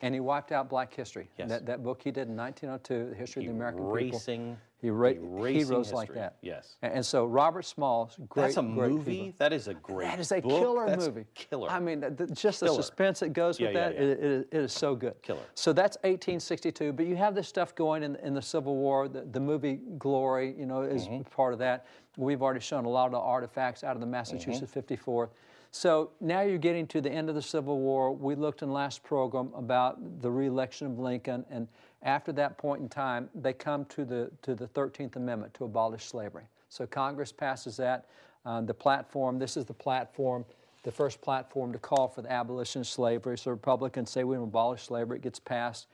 [0.00, 1.28] And he wiped out black history.
[1.38, 1.48] Yes.
[1.48, 4.56] That, that book he did in 1902, The History of the American Erasing- People.
[4.80, 6.36] He ra- erasing heroes like that.
[6.40, 6.76] Yes.
[6.82, 9.16] And, and so Robert Smalls, great, That's a great movie.
[9.16, 9.32] hero.
[9.38, 10.06] That is a great.
[10.06, 10.60] That is a book.
[10.60, 11.24] killer That's movie.
[11.34, 11.68] Killer.
[11.68, 12.76] I mean, th- th- just Killer.
[12.76, 14.00] the suspense that goes with Yeah, yeah, that, yeah.
[14.02, 15.20] It, it, it is so good.
[15.20, 15.40] Killer.
[15.56, 16.92] So that's 1862.
[16.92, 19.08] But you have this stuff going in, in the Civil War.
[19.08, 21.22] The, the movie Glory, you know, is Mm-hmm.
[21.22, 21.86] part of that.
[22.16, 25.10] We've already shown a lot of the artifacts out of the Massachusetts Mm-hmm.
[25.10, 25.30] 54th.
[25.70, 28.12] So now you're getting to the end of the Civil War.
[28.12, 31.68] We looked in last program about the reelection of Lincoln, and
[32.02, 36.04] after that point in time, they come to the to the 13th Amendment to abolish
[36.04, 36.44] slavery.
[36.68, 38.06] So Congress passes that.
[38.46, 39.38] Uh, the platform.
[39.38, 40.44] This is the platform.
[40.84, 43.36] The first platform to call for the abolition of slavery.
[43.36, 45.18] So Republicans say we will abolish slavery.
[45.18, 45.86] It gets passed,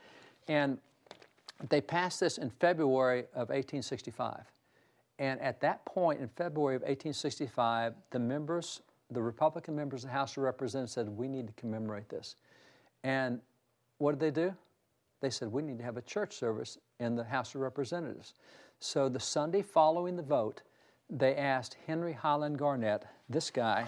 [0.47, 0.79] and
[1.69, 4.41] they passed this in February of 1865.
[5.19, 8.83] And at that point in February of 1865, the members,
[9.15, 12.37] the Republican members of the House of Representatives said, we need to commemorate this.
[13.03, 13.41] And
[13.99, 14.55] what did they do?
[15.21, 18.35] They said, we need to have a church service in the House of Representatives.
[18.81, 20.63] So the Sunday following the vote,
[21.09, 23.87] they asked Henry Highland Garnet, this guy,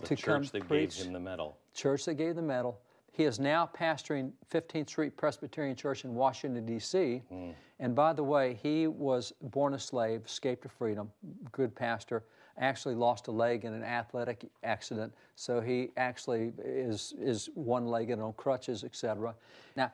[0.00, 1.58] The to come church that preach gave him the medal.
[1.74, 2.78] church that gave the medal.
[3.12, 7.22] He is now pastoring 15th Street Presbyterian Church in Washington, D.C.
[7.28, 7.50] Hmm.
[7.80, 11.10] And by the way, he was born a slave, escaped to freedom,
[11.52, 12.22] good pastor,
[12.58, 15.12] actually lost a leg in an athletic accident.
[15.36, 19.34] So he actually is, is one legged on crutches, etc.
[19.76, 19.92] Now,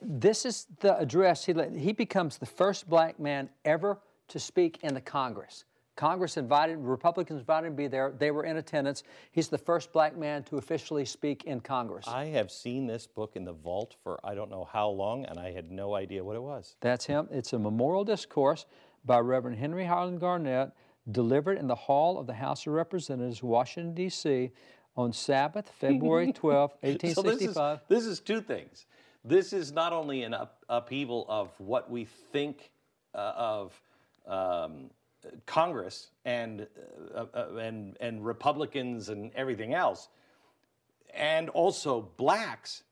[0.00, 1.44] this is the address.
[1.44, 5.64] He, he becomes the first black man ever to speak in the Congress.
[5.96, 8.12] Congress invited, Republicans invited him to be there.
[8.18, 9.02] They were in attendance.
[9.32, 12.06] He's the first black man to officially speak in Congress.
[12.06, 15.38] I have seen this book in the vault for I don't know how long, and
[15.38, 16.76] I had no idea what it was.
[16.80, 17.28] That's him.
[17.30, 18.66] It's a memorial discourse
[19.06, 20.70] by Reverend Henry Highland Garnet,
[21.10, 24.50] delivered in the hall of the House of Representatives, Washington, D.C.,
[24.96, 27.80] on Sabbath, February 12, So this is, 1865.
[27.88, 28.86] this is two things.
[29.24, 32.70] This is not only an up, upheaval of what we think
[33.14, 33.82] uh, of
[34.26, 34.90] um,
[35.44, 36.66] Congress and,
[37.14, 40.08] uh, uh, and, and Republicans and everything else,
[41.14, 42.82] and also blacks,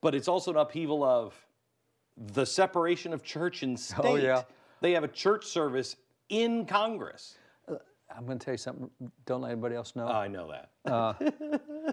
[0.00, 1.34] but it's also an upheaval of
[2.16, 4.04] the separation of church and state.
[4.04, 4.42] Oh, yeah.
[4.80, 5.96] They have a church service
[6.32, 7.36] in Congress.
[7.68, 7.74] Uh,
[8.14, 8.90] I'm going to tell you something.
[9.26, 10.08] Don't let anybody else know.
[10.08, 10.90] I know that.
[10.90, 11.12] Uh,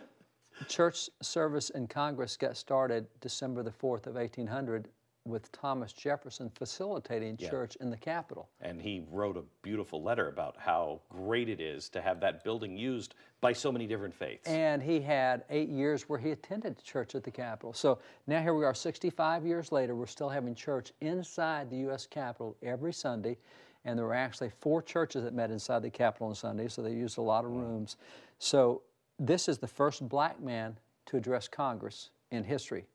[0.67, 4.87] church service in Congress got started December the 4th of 1800
[5.25, 8.49] with Thomas Jefferson facilitating church in the Capitol.
[8.61, 12.77] And he wrote a beautiful letter about how great it is to have that building
[12.77, 14.47] used by so many different faiths.
[14.47, 17.73] And he had eight years where he attended church at the Capitol.
[17.73, 22.07] So now here we are, 65 years later, we're still having church inside the U.S.
[22.07, 23.37] Capitol every Sunday.
[23.85, 26.91] And there were actually four churches that met inside the Capitol on Sunday, so they
[26.91, 27.95] used a lot of rooms.
[28.37, 28.81] So
[29.17, 32.85] this is the first black man to address Congress in history.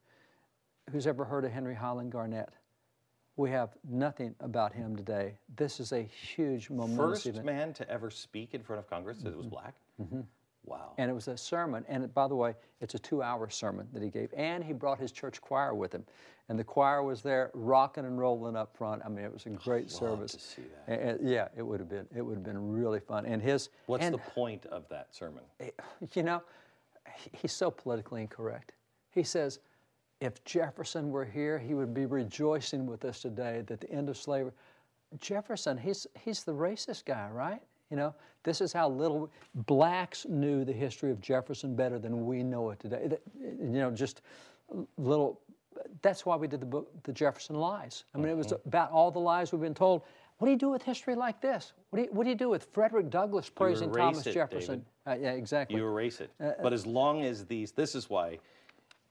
[0.91, 2.51] Who's ever heard of Henry Highland Garnet?
[3.37, 5.39] We have nothing about him today.
[5.57, 7.47] This is a huge, momentous First event.
[7.47, 9.55] man to ever speak in front of Congress that was mm-hmm.
[9.55, 9.75] black?
[10.01, 10.21] Mm-hmm.
[10.67, 10.93] Wow.
[10.99, 11.85] And it was a sermon.
[11.89, 14.33] And by the way, it's a two hour sermon that he gave.
[14.37, 16.05] And he brought his church choir with him.
[16.49, 19.03] And the choir was there rocking and rolling up front.
[19.05, 20.33] I mean, it was a great service.
[20.33, 21.01] to see that.
[21.01, 22.07] And, yeah, it would have been.
[22.15, 23.25] It would have been really fun.
[23.27, 23.71] And his.
[23.87, 25.45] What's and, the point of that sermon?
[25.61, 25.71] Eh,
[26.15, 26.43] you know,
[27.33, 28.73] he's so politically incorrect.
[29.11, 29.61] He says,
[30.21, 34.17] if Jefferson were here, he would be rejoicing with us today that the end of
[34.17, 34.53] slavery.
[35.21, 37.63] Jefferson, he's, he's the racist guy, right?
[37.91, 42.43] You know, this is how little blacks knew the history of Jefferson better than we
[42.43, 43.17] know it today.
[43.41, 44.23] You know, just
[44.97, 45.41] little.
[46.03, 48.05] That's why we did the book, The Jefferson Lies.
[48.15, 50.03] I mean, it was about all the lies we've been told.
[50.39, 51.73] What do you do with history like this?
[51.91, 54.85] What do you, what do, you do with Frederick Douglass praising Thomas it, Jefferson?
[55.07, 55.77] Uh, yeah, exactly.
[55.77, 56.31] You erase it.
[56.43, 58.39] Uh, but as long as these, this is why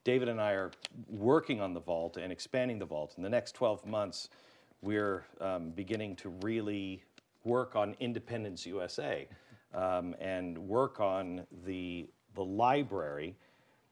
[0.03, 0.71] David and I are
[1.07, 3.13] working on the vault and expanding the vault.
[3.17, 4.29] In the next 12 months,
[4.81, 7.03] we're um, beginning to really
[7.43, 9.27] work on Independence USA
[9.73, 13.35] um, and work on the, the library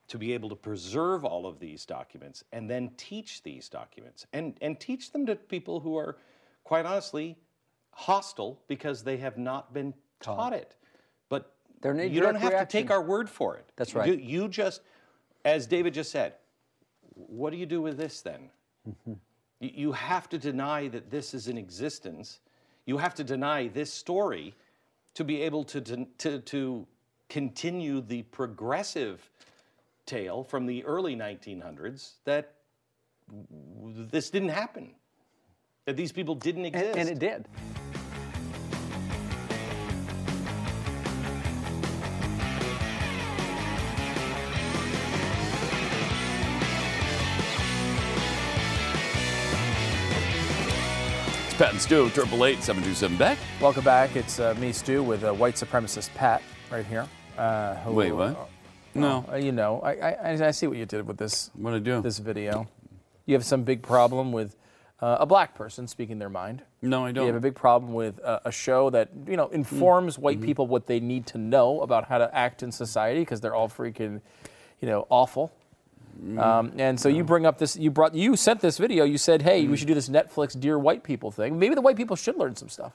[0.07, 4.57] to be able to preserve all of these documents and then teach these documents and,
[4.61, 6.17] and teach them to people who are,
[6.63, 7.37] quite honestly,
[7.93, 10.75] hostile because they have not been taught it.
[11.29, 11.53] But
[12.13, 13.71] you don't have to take our word for it.
[13.75, 14.07] That's right.
[14.07, 14.81] You, you just,
[15.45, 16.33] as David just said,
[17.15, 18.49] what do you do with this then?
[18.87, 19.13] Mm-hmm.
[19.59, 22.39] You- You have to deny that this is in existence.
[22.85, 24.55] You have to deny this story
[25.13, 25.81] to be able to,
[26.17, 26.87] to, to
[27.29, 29.29] continue the progressive
[30.05, 32.55] tale from the early 1900s that
[34.11, 34.91] this didn't happen,
[35.85, 36.97] that these people didn't exist.
[36.97, 37.47] and, and it did.
[51.61, 53.37] Pat and Stu, triple eight seven two seven Beck.
[53.61, 54.15] Welcome back.
[54.15, 57.07] It's uh, me, Stu, with uh, white supremacist Pat right here.
[57.37, 58.49] Uh, who- Wait, what?
[58.95, 59.23] No.
[59.31, 61.97] Uh, you know, I, I, I see what you did with this What did I
[61.97, 62.01] do?
[62.01, 62.67] this video.
[63.27, 64.55] You have some big problem with
[65.01, 66.63] uh, a black person speaking their mind.
[66.81, 67.27] No, I don't.
[67.27, 70.45] You have a big problem with uh, a show that you know informs white Mm-hmm.
[70.47, 73.69] people what they need to know about how to act in society because they're all
[73.69, 74.21] freaking,
[74.79, 75.51] you know, awful.
[76.21, 76.39] Mm-hmm.
[76.39, 77.75] Um, and so you bring up this.
[77.75, 78.13] You brought.
[78.13, 79.03] You sent this video.
[79.03, 79.71] You said, "Hey, Mm-hmm.
[79.71, 81.57] we should do this Netflix Dear White People thing.
[81.57, 82.93] Maybe the white people should learn some stuff."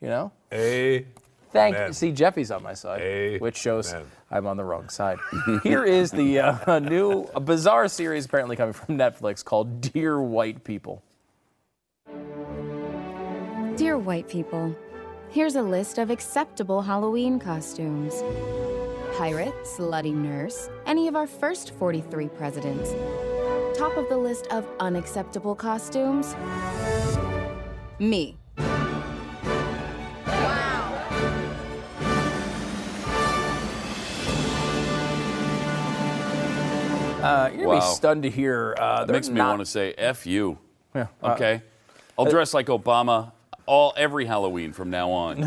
[0.00, 0.32] You know.
[0.52, 1.04] A.
[1.52, 1.92] Thank Amen.
[1.92, 3.38] See, Jeffy's on my side, Amen.
[3.40, 3.94] which shows
[4.28, 5.18] I'm on the wrong side.
[5.62, 10.64] Here is the uh, new a bizarre series apparently coming from Netflix called Dear White
[10.64, 11.02] People.
[13.76, 14.74] Dear white people,
[15.30, 18.14] here's a list of acceptable Halloween costumes
[19.16, 22.90] pirate, slutty nurse, any of our first 43 presidents.
[23.78, 26.34] Top of the list of unacceptable costumes
[28.00, 28.36] me.
[37.22, 37.80] Uh, you're gonna Wow.
[37.90, 38.74] be stunned to hear.
[38.78, 40.58] Uh, That makes me not- want to say F you.
[40.94, 41.62] Yeah, uh, Okay.
[42.18, 43.32] I'll dress like Obama
[43.66, 45.40] all every Halloween from now on.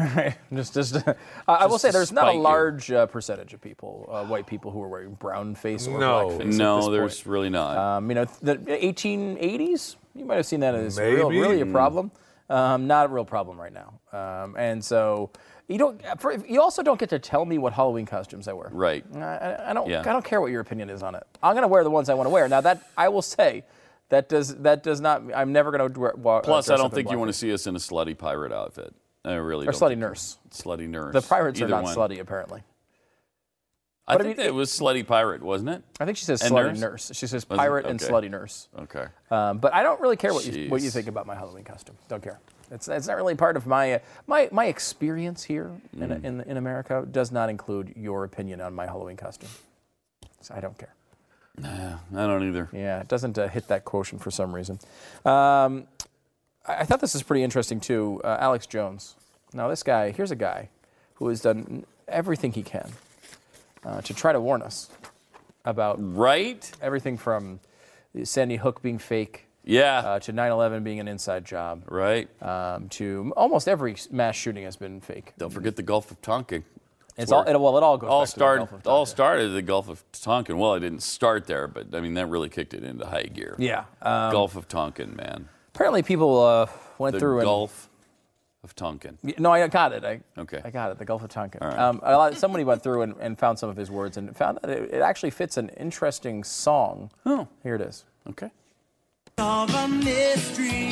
[0.53, 0.95] just, just.
[0.95, 1.13] uh,
[1.47, 4.82] I will say there's not a large uh, percentage of people, uh, white people, who
[4.82, 6.27] are wearing brown face or No.
[6.30, 6.56] black face.
[6.56, 7.25] at No, this there's point.
[7.32, 7.77] really not.
[7.77, 11.41] Um, you know, the 1880s, you might have seen that as real, Maybe.
[11.41, 12.12] really a problem.
[12.49, 13.99] Um, not a real problem right now.
[14.13, 15.32] Um, and so
[15.67, 16.01] you don't.
[16.19, 18.69] For, you also don't get to tell me what Halloween costumes I wear.
[18.71, 19.03] right.
[19.15, 19.89] I, I- I don't.
[19.89, 19.99] Yeah.
[19.99, 21.23] I don't care what your opinion is on it.
[21.43, 22.47] I'm gonna wear the ones I want to wear.
[22.47, 23.63] Now that I will say,
[24.09, 25.23] that does that does not.
[25.35, 26.13] I'm never gonna wear.
[26.17, 28.51] wa- Plus, I don't in think you want to see us in a slutty pirate
[28.51, 28.93] outfit.
[29.25, 29.81] I really Or don't.
[29.81, 30.37] slutty nurse.
[30.51, 31.13] Slutty nurse.
[31.13, 31.95] The pirates are not one.
[31.95, 32.63] slutty, apparently.
[34.09, 35.83] I But I think mean, that it was slutty pirate, wasn't it?
[35.99, 36.79] I think she says And slutty nurse?
[36.79, 37.11] nurse.
[37.13, 38.69] She says pirate and slutty nurse.
[38.79, 39.05] Okay.
[39.29, 41.97] Um, but I don't really care what you what you think about my Halloween costume.
[42.07, 42.39] Don't care.
[42.71, 46.23] It's, it's not really part of my uh, my my experience here in, Mm.
[46.23, 47.05] in in America.
[47.11, 49.49] Does not include your opinion on my Halloween costume.
[50.39, 50.93] So I don't care.
[51.63, 52.69] I don't either.
[52.71, 54.79] Yeah, it doesn't uh, hit that quotient for some reason.
[55.25, 55.87] Um,
[56.67, 58.21] I, I thought this is pretty interesting too.
[58.23, 59.15] Uh, Alex Jones.
[59.53, 60.69] Now this guy, here's a guy
[61.15, 62.91] who has done everything he can
[63.85, 64.89] uh, to try to warn us
[65.65, 66.69] about Right?
[66.81, 67.59] everything from
[68.23, 69.99] Sandy Hook being fake Yeah.
[69.99, 72.29] uh, to 9/11 being an inside job, right.
[72.41, 75.33] um, to almost every mass shooting has been fake.
[75.37, 76.63] Don't forget the Gulf of Tonkin.
[77.17, 79.06] It's all it, well, it all goes all back to the started Gulf of all
[79.06, 80.58] started at the Gulf of Tonkin.
[80.58, 83.56] Well, it didn't start there, but I mean that really kicked it into high gear.
[83.58, 83.86] Yeah.
[84.01, 85.49] Um, Gulf of Tonkin, man.
[85.73, 86.67] apparently, people uh,
[86.99, 87.89] went The through and Gulf
[88.63, 89.17] of Tonkin.
[89.39, 90.03] No, I got it.
[90.03, 90.62] I, Okay.
[90.63, 90.99] I got it.
[90.99, 91.62] The Gulf of Tonkin.
[91.63, 91.80] All right.
[91.80, 94.69] Um, lot, somebody went through and, and found some of his words and found that
[94.69, 97.10] it, it actually fits an interesting song.
[97.25, 98.06] Oh, Here it is.
[98.30, 98.51] okay.
[99.39, 100.91] Solve a mystery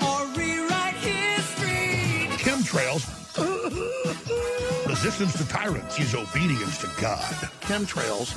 [0.00, 2.28] or rewrite history.
[2.38, 3.04] Chemtrails.
[4.96, 7.20] Resistance to tyrants is obedience to God.
[7.60, 8.32] Chemtrails.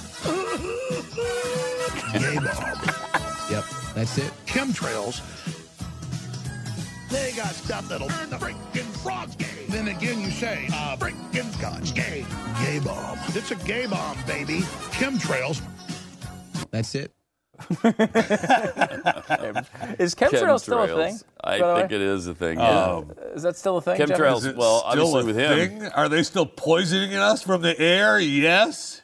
[2.12, 3.50] Gay bomb.
[3.50, 3.64] Yep,
[3.96, 4.34] that's it.
[4.46, 5.22] Chemtrails.
[7.10, 9.68] They got stuff that'll turn the freaking frogs gay.
[9.70, 12.26] Then again, you say, uh, freaking God's gay.
[12.62, 13.18] Gay bomb.
[13.30, 14.60] It's a gay bomb, baby.
[14.92, 15.62] Chemtrails.
[16.72, 17.14] That's it.
[20.00, 21.20] Is chemtrails still a thing?
[21.44, 22.60] I think it is a thing.
[22.60, 24.00] Um, Is that still a thing?
[24.00, 24.38] Chemtrails.
[24.38, 25.80] Is it well, still obviously a with him.
[25.80, 25.88] thing?
[25.94, 28.20] Are they still poisoning us from the air?
[28.20, 29.02] Yes.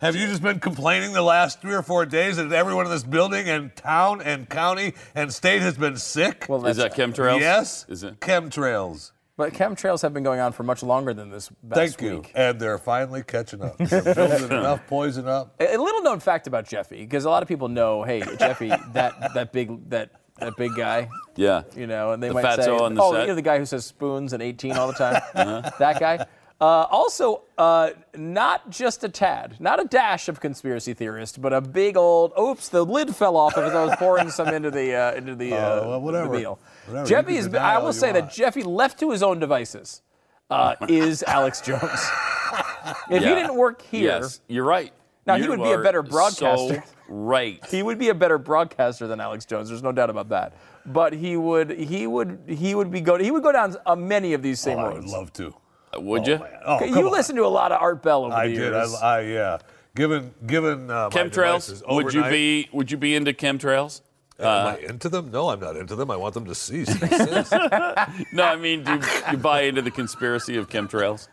[0.00, 3.02] Have you just been complaining the last three or four days that everyone in this
[3.02, 6.46] building and town and county and state has been sick?
[6.48, 7.40] Well, Is that chemtrails?
[7.40, 7.84] yes.
[7.88, 8.20] Is it?
[8.20, 9.10] Chemtrails.
[9.38, 12.16] But chemtrails have been going on for much longer than this past Thank you.
[12.16, 12.32] week.
[12.34, 13.78] And they're finally catching up.
[13.78, 15.54] They're building enough poison up.
[15.60, 18.68] A, a little known fact about Jeffy, because a lot of people know, hey, Jeffy,
[18.68, 21.62] that that big that that big guy, Yeah.
[21.76, 23.22] you know, and they The might say, on the oh, set?
[23.22, 25.70] you know, the guy who says spoons and 18 all the time, Uh-huh.
[25.78, 26.26] that guy.
[26.60, 31.60] Uh, also, uh, not just a tad, not a dash of conspiracy theorist, but a
[31.60, 32.32] big old.
[32.36, 35.52] Oops, the lid fell off as I was pouring some into the uh, into the,
[35.54, 36.32] uh, Oh, well, whatever.
[36.32, 36.58] the meal.
[36.88, 37.06] Whatever.
[37.08, 37.54] Jeffy is.
[37.54, 38.32] I will you say that.
[38.32, 40.02] Jeffy, left to his own devices,
[40.50, 41.82] uh, is Alex Jones.
[43.10, 44.92] if he didn't work here, Yes, you're right.
[45.26, 46.82] Now, he would be a are better so broadcaster.
[47.08, 47.62] right.
[47.70, 49.68] he would be a better broadcaster than Alex Jones.
[49.68, 50.54] There's no doubt about that.
[50.86, 54.32] But he would he would he would be go he would go down uh, many
[54.32, 55.54] of these same Oh, I would love to.
[55.96, 56.40] Would you?
[56.64, 57.12] Oh, Okay, you on.
[57.12, 58.60] listen to a lot of Art Bell over I the did.
[58.72, 58.94] years.
[58.94, 59.30] I, did.
[59.30, 59.58] I yeah.
[59.94, 61.94] Given given uh, my devices Chemtrails?
[61.94, 64.00] Would you be Would you be into chemtrails?
[64.40, 65.30] Am I into them?
[65.30, 66.10] No, I'm not into them.
[66.10, 66.88] I want them to cease.
[68.32, 69.00] No, I mean, do you,
[69.32, 71.28] you buy into the conspiracy of chemtrails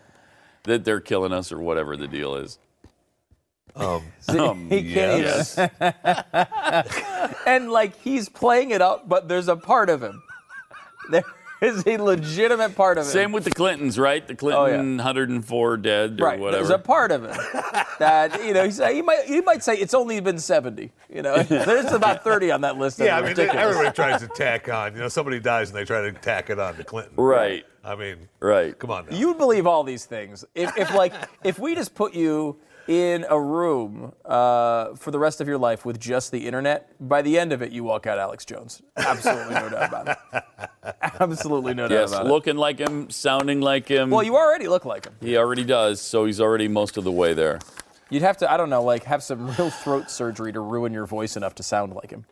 [0.63, 2.57] that they're killing us or whatever the deal is?
[3.75, 5.57] um, Um, he can't yes.
[7.45, 10.21] and like he's playing it up, but there's a part of him.
[11.11, 11.23] There,
[11.61, 13.09] is a legitimate part of it.
[13.09, 14.25] Same with the Clintons, right?
[14.25, 14.73] The Oh, yeah.
[14.73, 16.39] Clinton 104 dead or right.
[16.39, 16.63] whatever.
[16.63, 17.31] There's a part of it
[17.99, 18.67] that you know.
[18.67, 20.91] He, might he might say it's only been 70.
[21.09, 22.99] You know, there's about 30 on that list.
[22.99, 23.63] Yeah, I mean, ridiculous.
[23.63, 24.93] everybody tries to tack on.
[24.93, 27.13] You know, somebody dies and they try to tack it on to Clinton.
[27.15, 27.65] Right.
[27.83, 28.77] I mean, right.
[28.77, 29.15] come on now.
[29.15, 32.57] You would believe all these things if, if like if we just put you
[32.87, 36.89] in a room uh, for the rest of your life with just the internet.
[36.99, 38.81] By the end of it, you walk out Alex Jones.
[38.95, 40.43] Absolutely no doubt about it.
[41.19, 42.29] Absolutely no doubt Yes, about it.
[42.29, 44.09] looking like him, sounding like him.
[44.11, 45.15] Well, you already look like him.
[45.19, 47.59] He already does, so he's already most of the way there.
[48.11, 51.05] You'd have to, I don't know, like have some real throat surgery to ruin your
[51.07, 52.25] voice enough to sound like him.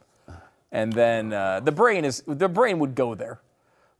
[0.71, 3.39] And then uh, the brain is the brain would go there.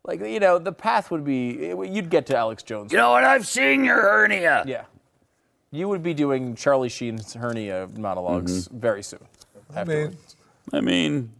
[0.05, 2.91] Like you know, the path would be you'd get to Alex Jones.
[2.91, 3.23] You know what?
[3.23, 4.63] I've seen your hernia.
[4.67, 4.85] Yeah.
[5.73, 8.77] You would be doing Charlie Sheen's hernia monologs mm-hmm.
[8.77, 9.25] very soon.
[9.75, 10.15] I mean,
[10.71, 11.31] I mean,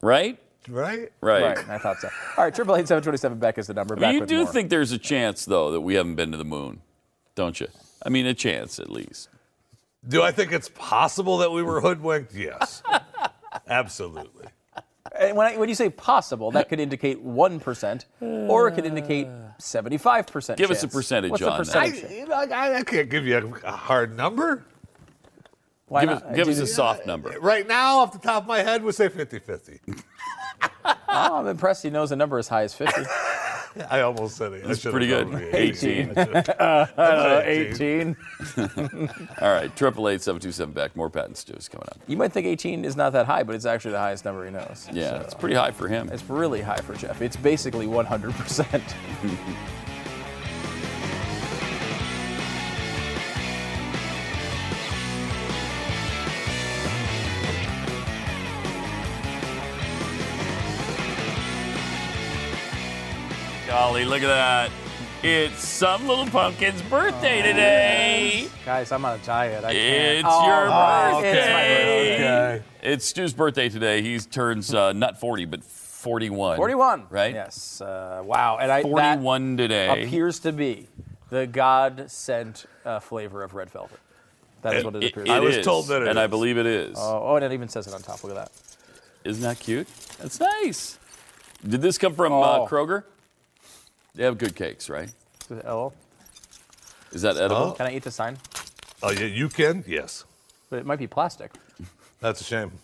[0.00, 0.38] right?
[0.68, 1.10] right?
[1.20, 1.58] Right.
[1.68, 2.08] I thought so.
[2.38, 3.96] All right, triple eight seven twenty seven Beck is the number.
[3.96, 4.52] I Back you with do more.
[4.52, 6.82] think there's a chance, though, that we haven't been to the moon,
[7.34, 7.66] don't you?
[8.06, 9.28] I mean, a chance at least.
[10.06, 12.32] Do I think it's possible that we were hoodwinked?
[12.32, 12.80] Yes.
[13.68, 14.46] Absolutely.
[15.18, 18.84] And when, I, when you say possible, that could indicate one percent, or it could
[18.86, 20.58] indicate seventy-five percent.
[20.58, 21.76] Give us a percentage What's on the that.
[21.76, 22.10] I, percentage?
[22.10, 24.64] you I, I can't give you a, a hard number.
[25.86, 26.22] Why give not?
[26.24, 27.38] us, give us a you- soft number.
[27.40, 29.80] Right now, off the top of my head, we'll say 50 50.
[30.84, 31.82] Oh, I'm impressed.
[31.84, 33.02] He knows a number as high as fifty.
[33.90, 34.64] I almost said it.
[34.64, 35.28] I That's should've pretty good.
[35.30, 36.12] probably- 18.
[36.16, 36.86] I should- Uh,
[37.44, 37.64] 18.
[37.74, 38.16] Eighteen.
[39.40, 40.94] All right, triple eight seven two seven Beck.
[40.96, 41.98] More Pat and Stu's coming up.
[42.06, 44.50] You might think eighteen is not that high, but it's actually the highest number he
[44.50, 44.88] knows.
[44.92, 46.08] Yeah, So, it's pretty high for him.
[46.12, 47.20] It's really high for Jeff.
[47.22, 48.82] It's basically one hundred percent.
[63.94, 64.70] Golly, look at that.
[65.22, 68.48] It's some little pumpkin's birthday today.
[68.64, 69.62] Guys, I'm on a diet.
[69.62, 70.18] I can't.
[70.18, 71.12] It's Oh, your right.
[71.12, 71.38] birthday.
[71.38, 72.64] It's my birthday.
[72.82, 74.02] It's Stu's birthday today.
[74.02, 76.56] He turns uh, not 40, but 41.
[76.56, 77.06] 41.
[77.08, 77.34] Right?
[77.34, 77.80] Yes.
[77.80, 78.58] Uh, wow.
[78.60, 78.88] And I that
[79.20, 80.02] 41 today.
[80.02, 80.88] appears to be
[81.30, 84.00] the God sent uh, flavor of red velvet.
[84.62, 85.36] That is It- what it It- appears it to be.
[85.36, 86.96] I was is, told that it and I believe it is.
[86.98, 88.24] Oh, oh, and it even says it on top.
[88.24, 88.50] Look at that.
[89.22, 89.86] Isn't that cute?
[90.18, 90.98] That's nice.
[91.64, 92.42] Did this come from Oh.
[92.42, 93.04] uh, Kroger?
[94.14, 95.10] They have good cakes, right?
[95.50, 95.92] Is it L?
[97.12, 97.72] Is that edible?
[97.72, 98.38] Can I eat the sign?
[99.02, 99.84] Oh, yeah, you can?
[99.86, 100.24] Yes.
[100.70, 101.52] But it might be plastic.
[102.20, 102.72] That's a shame.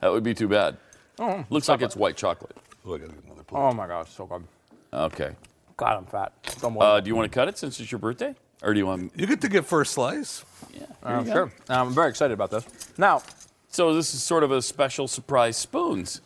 [0.00, 0.76] That would be too bad.
[1.18, 2.56] Oh, Looks like it's white chocolate.
[2.86, 3.60] Oh, I gotta get another plate.
[3.60, 4.44] oh my gosh, so good.
[4.92, 5.32] Okay.
[5.76, 6.32] God, I'm fat.
[6.60, 6.88] Don't worry.
[6.88, 8.34] Uh, do you want to cut it since it's your birthday?
[8.62, 9.12] Or do you want.
[9.16, 10.44] You get to get first slice.
[10.72, 10.86] Yeah.
[11.02, 11.52] Uh, sure.
[11.68, 12.66] I'm very excited about this.
[12.98, 13.22] Now,
[13.68, 16.20] So this is sort of a special surprise spoons.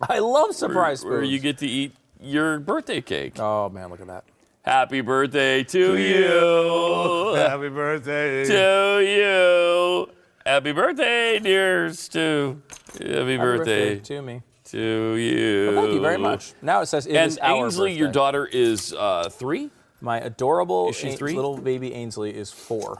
[0.00, 1.32] I love surprise where, where spoons.
[1.32, 1.92] you get to eat
[2.22, 3.38] your birthday cake.
[3.38, 4.24] Oh man, look at that.
[4.62, 7.34] Happy birthday to you.
[7.36, 8.44] Happy birthday.
[8.44, 10.08] to you.
[10.46, 12.62] Happy birthday, dear Stu.
[12.92, 14.42] Happy, birthday, to me.
[14.66, 15.70] to you.
[15.72, 16.52] Well, thank you very much.
[16.62, 19.70] Now it says it And is our Ainsley, your daughter, is uh, three.
[20.00, 21.34] My adorable Is she three?
[21.34, 22.98] little baby Ainsley is four.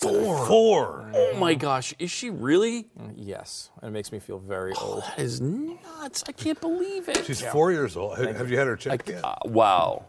[0.00, 0.46] Four.
[0.46, 1.10] Four.
[1.14, 2.86] Oh my gosh, is she really?
[3.14, 5.04] Yes, and it makes me feel very old.
[5.04, 6.22] That is nuts.
[6.28, 7.24] I can't believe it.
[7.24, 8.18] She's four years old.
[8.18, 9.24] Have, have you had her checked yet?
[9.24, 10.04] Uh, wow.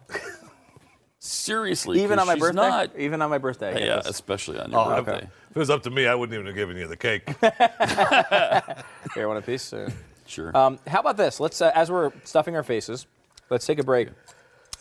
[1.20, 2.56] Seriously, even on my she's birthday.
[2.70, 3.76] Not, Even on my birthday.
[3.82, 4.08] I yeah, this.
[4.08, 5.26] especially on your Oh, birthday.
[5.50, 7.24] If it was up to me, I wouldn't even have given you the cake.
[9.16, 9.72] Here, want a piece?
[9.74, 9.90] Uh,
[10.26, 10.56] Sure.
[10.56, 11.40] Um, how about this?
[11.40, 13.08] Let's, uh, as we're stuffing our faces,
[13.50, 14.10] let's take a break,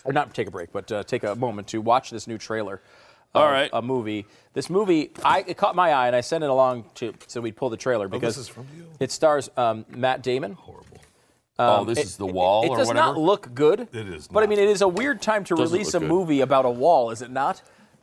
[0.04, 2.82] or not take a break, but uh, take a moment to watch this new trailer.
[3.36, 3.70] All of right.
[3.72, 4.26] A movie.
[4.54, 7.56] This movie, I it caught my eye, and I sent it along to so we'd
[7.56, 8.86] pull the trailer because Oh, is from you?
[9.00, 10.52] it stars um, Matt Damon.
[10.54, 10.86] Horrible.
[11.58, 13.06] oh, Um, this it- is the wall It or does whatever.
[13.08, 13.80] not look good.
[13.92, 14.50] It is But I not.
[14.50, 16.14] mean, it is a weird time to Doesn't release a look good.
[16.14, 17.62] movie about a wall, is it not?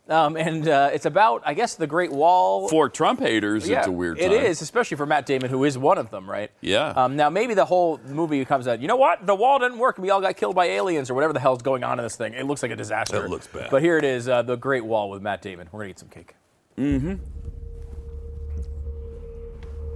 [0.10, 2.68] Um, and uh, it's about, I guess, the Great Wall.
[2.68, 4.32] For Trump haters, yeah, it's a weird time.
[4.32, 6.52] It is, especially for Matt Damon, who is one of them, right?
[6.60, 6.90] Yeah.
[6.90, 9.26] Um, now, maybe the whole movie comes out, you know what?
[9.26, 9.98] The wall didn't work.
[9.98, 12.34] We all got killed by aliens or whatever the hell's going on in this thing.
[12.34, 13.24] It looks like a disaster.
[13.24, 13.70] It looks bad.
[13.72, 15.70] But here it is, uh, The Great Wall with Matt Damon.
[15.72, 16.36] We're going to eat some cake.
[16.78, 17.14] Mm-hmm.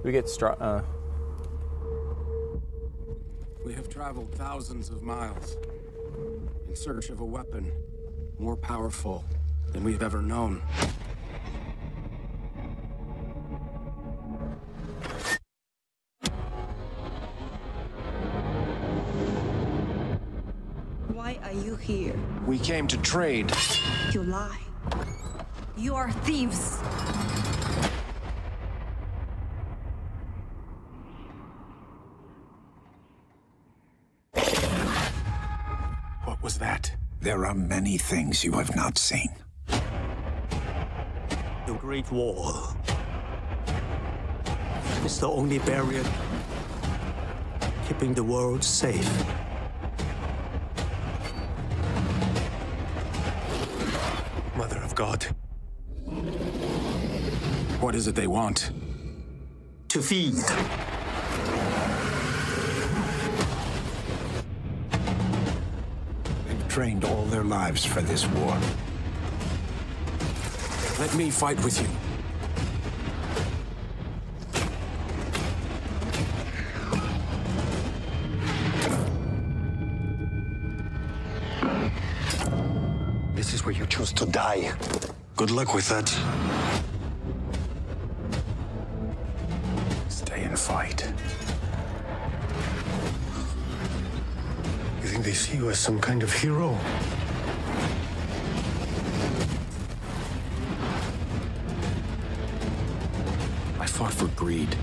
[0.04, 0.52] We get straw.
[0.58, 0.82] Uh,
[3.64, 5.58] We have traveled thousands of miles
[6.66, 7.70] in search of a weapon
[8.38, 9.22] more powerful
[9.72, 10.62] than we've ever known.
[21.12, 22.14] Why are you here?
[22.46, 23.52] We came to trade.
[24.12, 24.58] You lie.
[25.76, 26.78] You are thieves.
[36.24, 36.92] What was that?
[37.20, 39.37] There are many things you have not seen.
[41.88, 42.54] Great Wall
[45.06, 46.04] is the only barrier
[47.88, 49.08] keeping the world safe.
[54.54, 55.24] Mother of God,
[57.80, 58.70] What is it they want?
[59.88, 60.34] to feed.
[66.46, 68.58] They've trained all their lives for this war.
[70.98, 71.86] Let me fight with you.
[83.36, 84.72] This is where you chose to die.
[85.36, 86.08] Good luck with that.
[90.08, 91.06] Stay and fight.
[95.00, 96.76] You think they see you as some kind of hero?
[103.98, 104.76] Fought for greed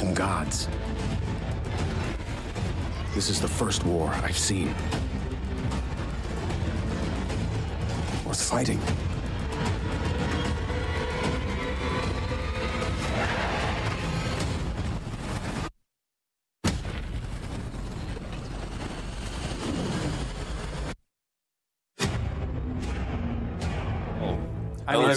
[0.00, 0.66] and gods.
[3.14, 4.74] This is the first war I've seen.
[8.26, 8.80] Worth fighting.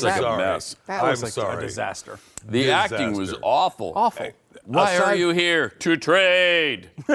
[0.04, 0.76] Looks that- like a mess.
[0.88, 1.58] That I'm looks like sorry.
[1.64, 2.20] a disaster.
[2.48, 3.44] The acting was Disaster.
[3.44, 3.94] awful.
[3.96, 4.32] Awful.
[4.66, 5.70] Why are you here?
[5.80, 6.90] To trade.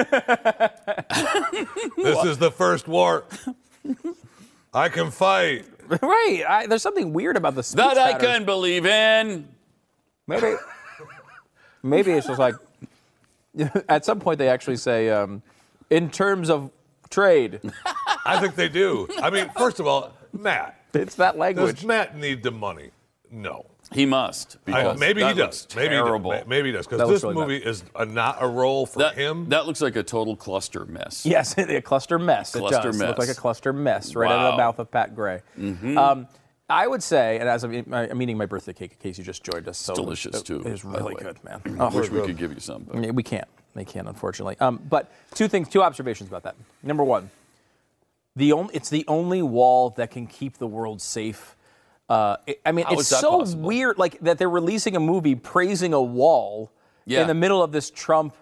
[1.97, 3.25] This is the first war.
[4.73, 5.65] I can fight.
[6.01, 6.43] right.
[6.47, 8.23] I, there's something weird about the speech That I patterns.
[8.37, 9.47] can believe in.
[10.27, 10.55] Maybe,
[11.83, 12.55] maybe it's just like
[13.89, 15.41] at some point they actually say, um,
[15.89, 16.71] in terms of
[17.09, 17.59] trade,
[18.25, 19.07] I think they do.
[19.21, 20.80] I mean, first of all, Matt.
[20.93, 21.75] It's that language.
[21.77, 22.91] Does Matt need the money?
[23.29, 23.65] No.
[23.93, 24.57] He must.
[24.67, 25.67] I, maybe he does.
[25.75, 26.47] Maybe he does.
[26.47, 26.87] Maybe he does.
[26.87, 29.49] Because this really movie is a, not a role for that, him.
[29.49, 31.25] that looks like a total cluster mess.
[31.25, 32.53] Yes, a cluster mess.
[32.53, 33.27] Cluster it does look mess.
[33.27, 35.41] like a cluster mess right out of the mouth of Pat Gray.
[35.59, 35.97] Mhm.
[35.97, 36.27] Um,
[36.69, 39.43] I would say, and as I'm, I'm eating my birthday cake in case you just
[39.43, 41.61] joined us, so delicious, it- too, It is really good, man.
[41.77, 42.83] I Oh, wish we could give you some.
[42.89, 43.47] But we can't.
[43.75, 44.55] They can't, unfortunately.
[44.61, 46.55] Um, but two things, two observations about that.
[46.81, 47.29] Number one,
[48.35, 51.55] the only it's the only wall that can keep the world safe.
[52.09, 53.61] Uh, I mean, How it's so possible?
[53.63, 56.71] weird, like that they're releasing a movie praising a wall
[57.05, 57.21] Yeah.
[57.21, 58.35] in the middle of this Trump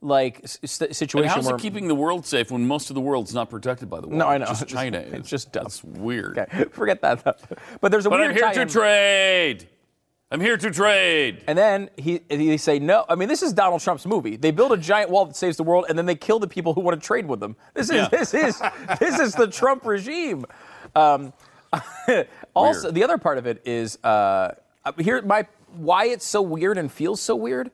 [0.00, 1.28] like s- s- and situation.
[1.30, 4.08] how's it keeping the world safe when most of the world's not protected by the
[4.08, 4.16] wall?
[4.18, 4.46] No, I know.
[4.46, 5.64] Just It's- China it's just dumb.
[5.64, 6.36] That's weird.
[6.38, 7.22] Okay, forget that.
[7.22, 7.34] Though.
[7.80, 9.68] But there's a But weird I'm here to trade.
[10.32, 11.44] I'm here to trade.
[11.46, 13.04] And then he they say no.
[13.08, 14.36] I mean, this is Donald Trump's movie.
[14.36, 16.72] They build a giant wall that saves the world, and then they kill the people
[16.72, 17.54] who want to trade with them.
[17.74, 18.08] This is Yeah.
[18.08, 18.60] this is
[18.98, 20.46] this is the Trump regime.
[20.96, 21.34] Um,
[22.54, 22.94] also, Weird.
[22.94, 24.52] the other part of it is uh,
[24.98, 25.20] here.
[25.22, 27.70] My why it's so weird and feels so weird.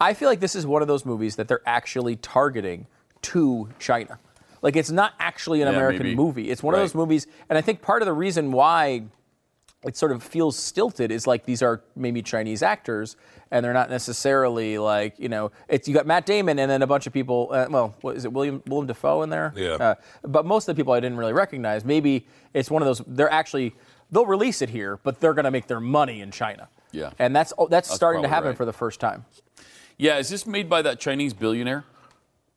[0.00, 2.86] I feel like this is one of those movies that they're actually targeting
[3.22, 4.18] to China.
[4.62, 6.16] Like it's not actually an Yeah, American maybe.
[6.16, 6.50] movie.
[6.50, 9.02] It's one of those movies, and I think part of the reason why
[9.84, 13.16] it sort of feels stilted is like these are maybe Chinese actors
[13.50, 16.86] and they're not necessarily like you know it's you got Matt Damon and then a
[16.86, 19.70] bunch of people uh, well what is it William Willem Dafoe in there Yeah.
[19.74, 23.02] uh, but most of the people I didn't really recognize maybe it's one of those
[23.06, 23.74] they're actually
[24.10, 27.10] they'll release it here but they're going to make their money in China Yeah.
[27.20, 28.56] and that's oh, that's, That's starting to happen right.
[28.56, 29.26] for the first time
[29.96, 31.84] Yeah, is this made by that Chinese billionaire?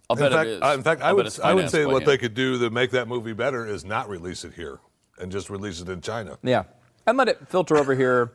[0.09, 0.75] I'll in bet fact, it is.
[0.75, 2.07] in fact, I bet would I would say what him.
[2.07, 4.79] they could do to make that movie better is not release it here
[5.19, 6.37] and just release it in China.
[6.41, 6.63] yeah
[7.07, 8.31] and let it filter over here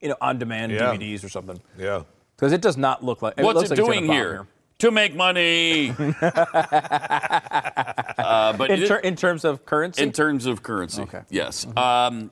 [0.00, 0.94] you know on demand Yeah.
[0.94, 2.02] DVDs or something Yeah.
[2.36, 4.16] because it does not look like it What's looks it like it's gonna doing bomb
[4.16, 4.46] here?
[4.78, 5.90] To make money.
[7.30, 11.22] uh, but in, it- ter- in terms of currency in terms of currency, Okay.
[11.30, 11.66] yes.
[11.76, 12.30] Um,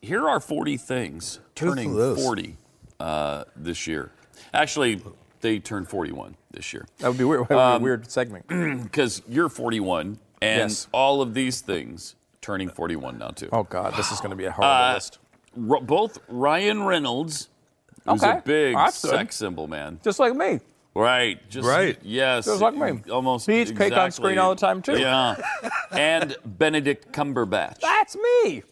[0.00, 2.22] Here are 40 things turning this?
[2.22, 2.56] 40
[3.00, 4.12] uh, this year.
[4.54, 5.02] Actually,
[5.40, 6.86] they turned 41 this year.
[6.98, 8.46] that would be weird, that would be a weird segment
[8.82, 10.86] Because you're 41, and Yes.
[10.92, 13.48] all of these things turning 41 now, too.
[13.52, 15.18] Oh God, this is going to be a horrible Uh, list.
[15.56, 17.48] Ro- both Ryan Reynolds,
[18.06, 18.38] who's Okay.
[18.38, 20.00] a big That's sex symbol, man.
[20.02, 20.60] Just like me.
[20.94, 21.48] Right.
[21.48, 21.98] Just, Right.
[22.02, 22.46] Yes.
[22.46, 23.00] Just like me.
[23.12, 23.46] Almost.
[23.46, 24.98] He eats cake on screen all the time, too.
[24.98, 25.36] Yeah.
[25.92, 27.78] and Benedict Cumberbatch.
[27.80, 28.62] That's me.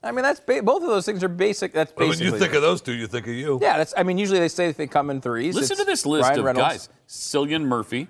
[0.00, 1.72] I mean, that's ba- both of those things are basic.
[1.72, 3.58] That's But when you think of those two, you think of you.
[3.60, 3.92] yeah, that's.
[3.96, 5.56] I mean, usually they say they come in threes.
[5.56, 6.68] Listen It's to this list Ryan of Reynolds.
[6.68, 8.06] guys: Cillian Murphy,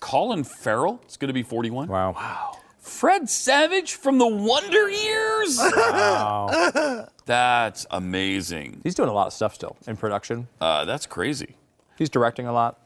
[0.00, 1.00] Colin Farrell.
[1.04, 1.86] It's going to be 41.
[1.86, 2.12] Wow.
[2.12, 2.58] Wow.
[2.86, 5.58] Fred Savage from the Wonder Years.
[5.76, 7.08] Wow.
[7.26, 8.80] That's amazing.
[8.84, 10.46] He's doing a lot of stuff still in production.
[10.60, 11.56] Uh, that's crazy.
[11.98, 12.78] He's directing a lot.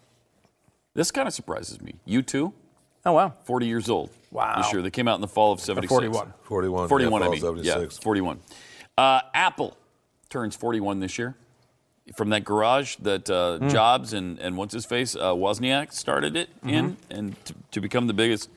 [0.94, 1.94] This kind of surprises me.
[2.06, 2.54] You too?
[3.04, 3.34] Oh wow.
[3.44, 4.10] 40 years old.
[4.30, 4.54] Wow.
[4.56, 4.80] This year.
[4.82, 5.90] They came out in the fall of 76.
[5.90, 6.32] 41.
[6.44, 6.88] 41.
[6.88, 7.64] 41, yeah, I fall mean.
[7.64, 8.40] Yeah, 41.
[8.96, 9.76] Uh, Apple
[10.30, 11.36] turns 41 this year.
[12.16, 13.68] From that garage that uh, Hmm.
[13.68, 17.12] Jobs and, and what's his face, uh, Wozniak started it in, Mm-hmm.
[17.12, 18.48] and to, to become the biggest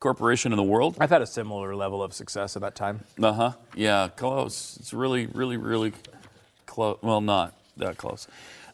[0.00, 0.96] corporation in the world.
[0.98, 3.00] I've had a similar level of success at that time.
[3.22, 3.52] Uh huh.
[3.76, 4.76] Yeah, close.
[4.80, 5.92] It's really, really, really
[6.66, 6.98] close.
[7.02, 8.26] Well, not that close.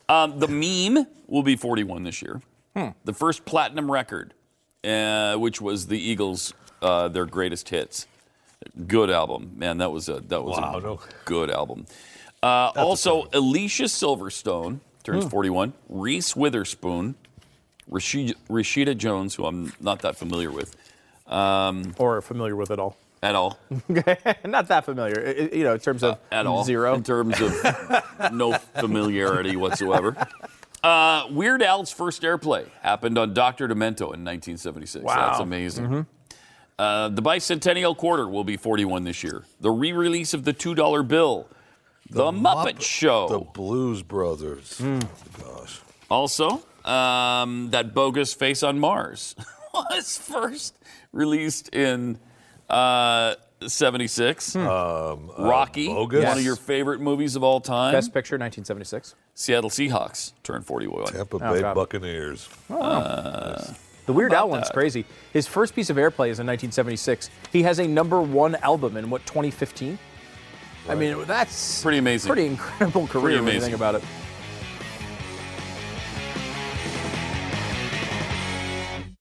[0.09, 2.41] Um, the meme will be 41 this year.
[2.77, 2.89] Hmm.
[3.05, 4.35] The first platinum record,
[4.85, 8.07] uh, which was the Eagles, uh, their greatest hits.
[8.87, 9.79] Good album, man.
[9.79, 11.01] That was a that was Wow, a no.
[11.25, 11.87] good album.
[12.43, 15.31] Uh, also, Alicia Silverstone turns Hmm.
[15.31, 15.73] 41.
[15.89, 17.17] Reese Witherspoon,
[17.91, 20.77] Rashida, Rashida Jones, who I'm not that familiar with,
[21.29, 22.97] um, Or familiar with it all.
[23.23, 23.59] at all.
[24.45, 26.65] Not that familiar, I- I- you know, in terms of at all.
[26.65, 26.95] zero.
[26.95, 27.53] In terms of
[28.33, 30.17] no familiarity whatsoever.
[30.83, 33.67] Uh, Weird Al's first airplay happened on Dr.
[33.67, 35.05] Demento in 1976.
[35.05, 35.15] Wow.
[35.31, 36.07] That's amazing.
[36.79, 39.45] Uh, the bicentennial quarter will be 41 this year.
[39.61, 41.49] The re release of the $2 bill.
[42.11, 43.29] The, Muppet, Show.
[43.29, 44.79] The Blues Brothers.
[44.79, 45.01] Hmm.
[45.43, 45.81] Gosh.
[46.09, 49.35] Also, um, that bogus Face on Mars
[49.91, 50.79] was first
[51.13, 52.19] released in
[52.69, 53.35] uh,
[53.67, 54.57] 76.
[54.57, 55.15] Um, uh,
[55.49, 56.25] Rocky, Bogus?
[56.25, 57.93] one of your favorite movies of all time.
[57.93, 59.15] Best Picture, 1976.
[59.35, 61.07] Seattle Seahawks turned 41.
[61.13, 61.75] Tampa Oh, Bay God.
[61.75, 62.49] Buccaneers.
[62.71, 63.73] Uh,
[64.07, 64.73] The Weird Al one's that?
[64.75, 65.05] crazy.
[65.33, 67.29] His first piece of airplay is in 1976.
[67.53, 69.99] He has a number one album in what 2015.
[70.89, 72.29] I mean, that's Pretty amazing.
[72.29, 73.61] Pretty incredible career Pretty when you amazing.
[73.71, 74.05] think about it.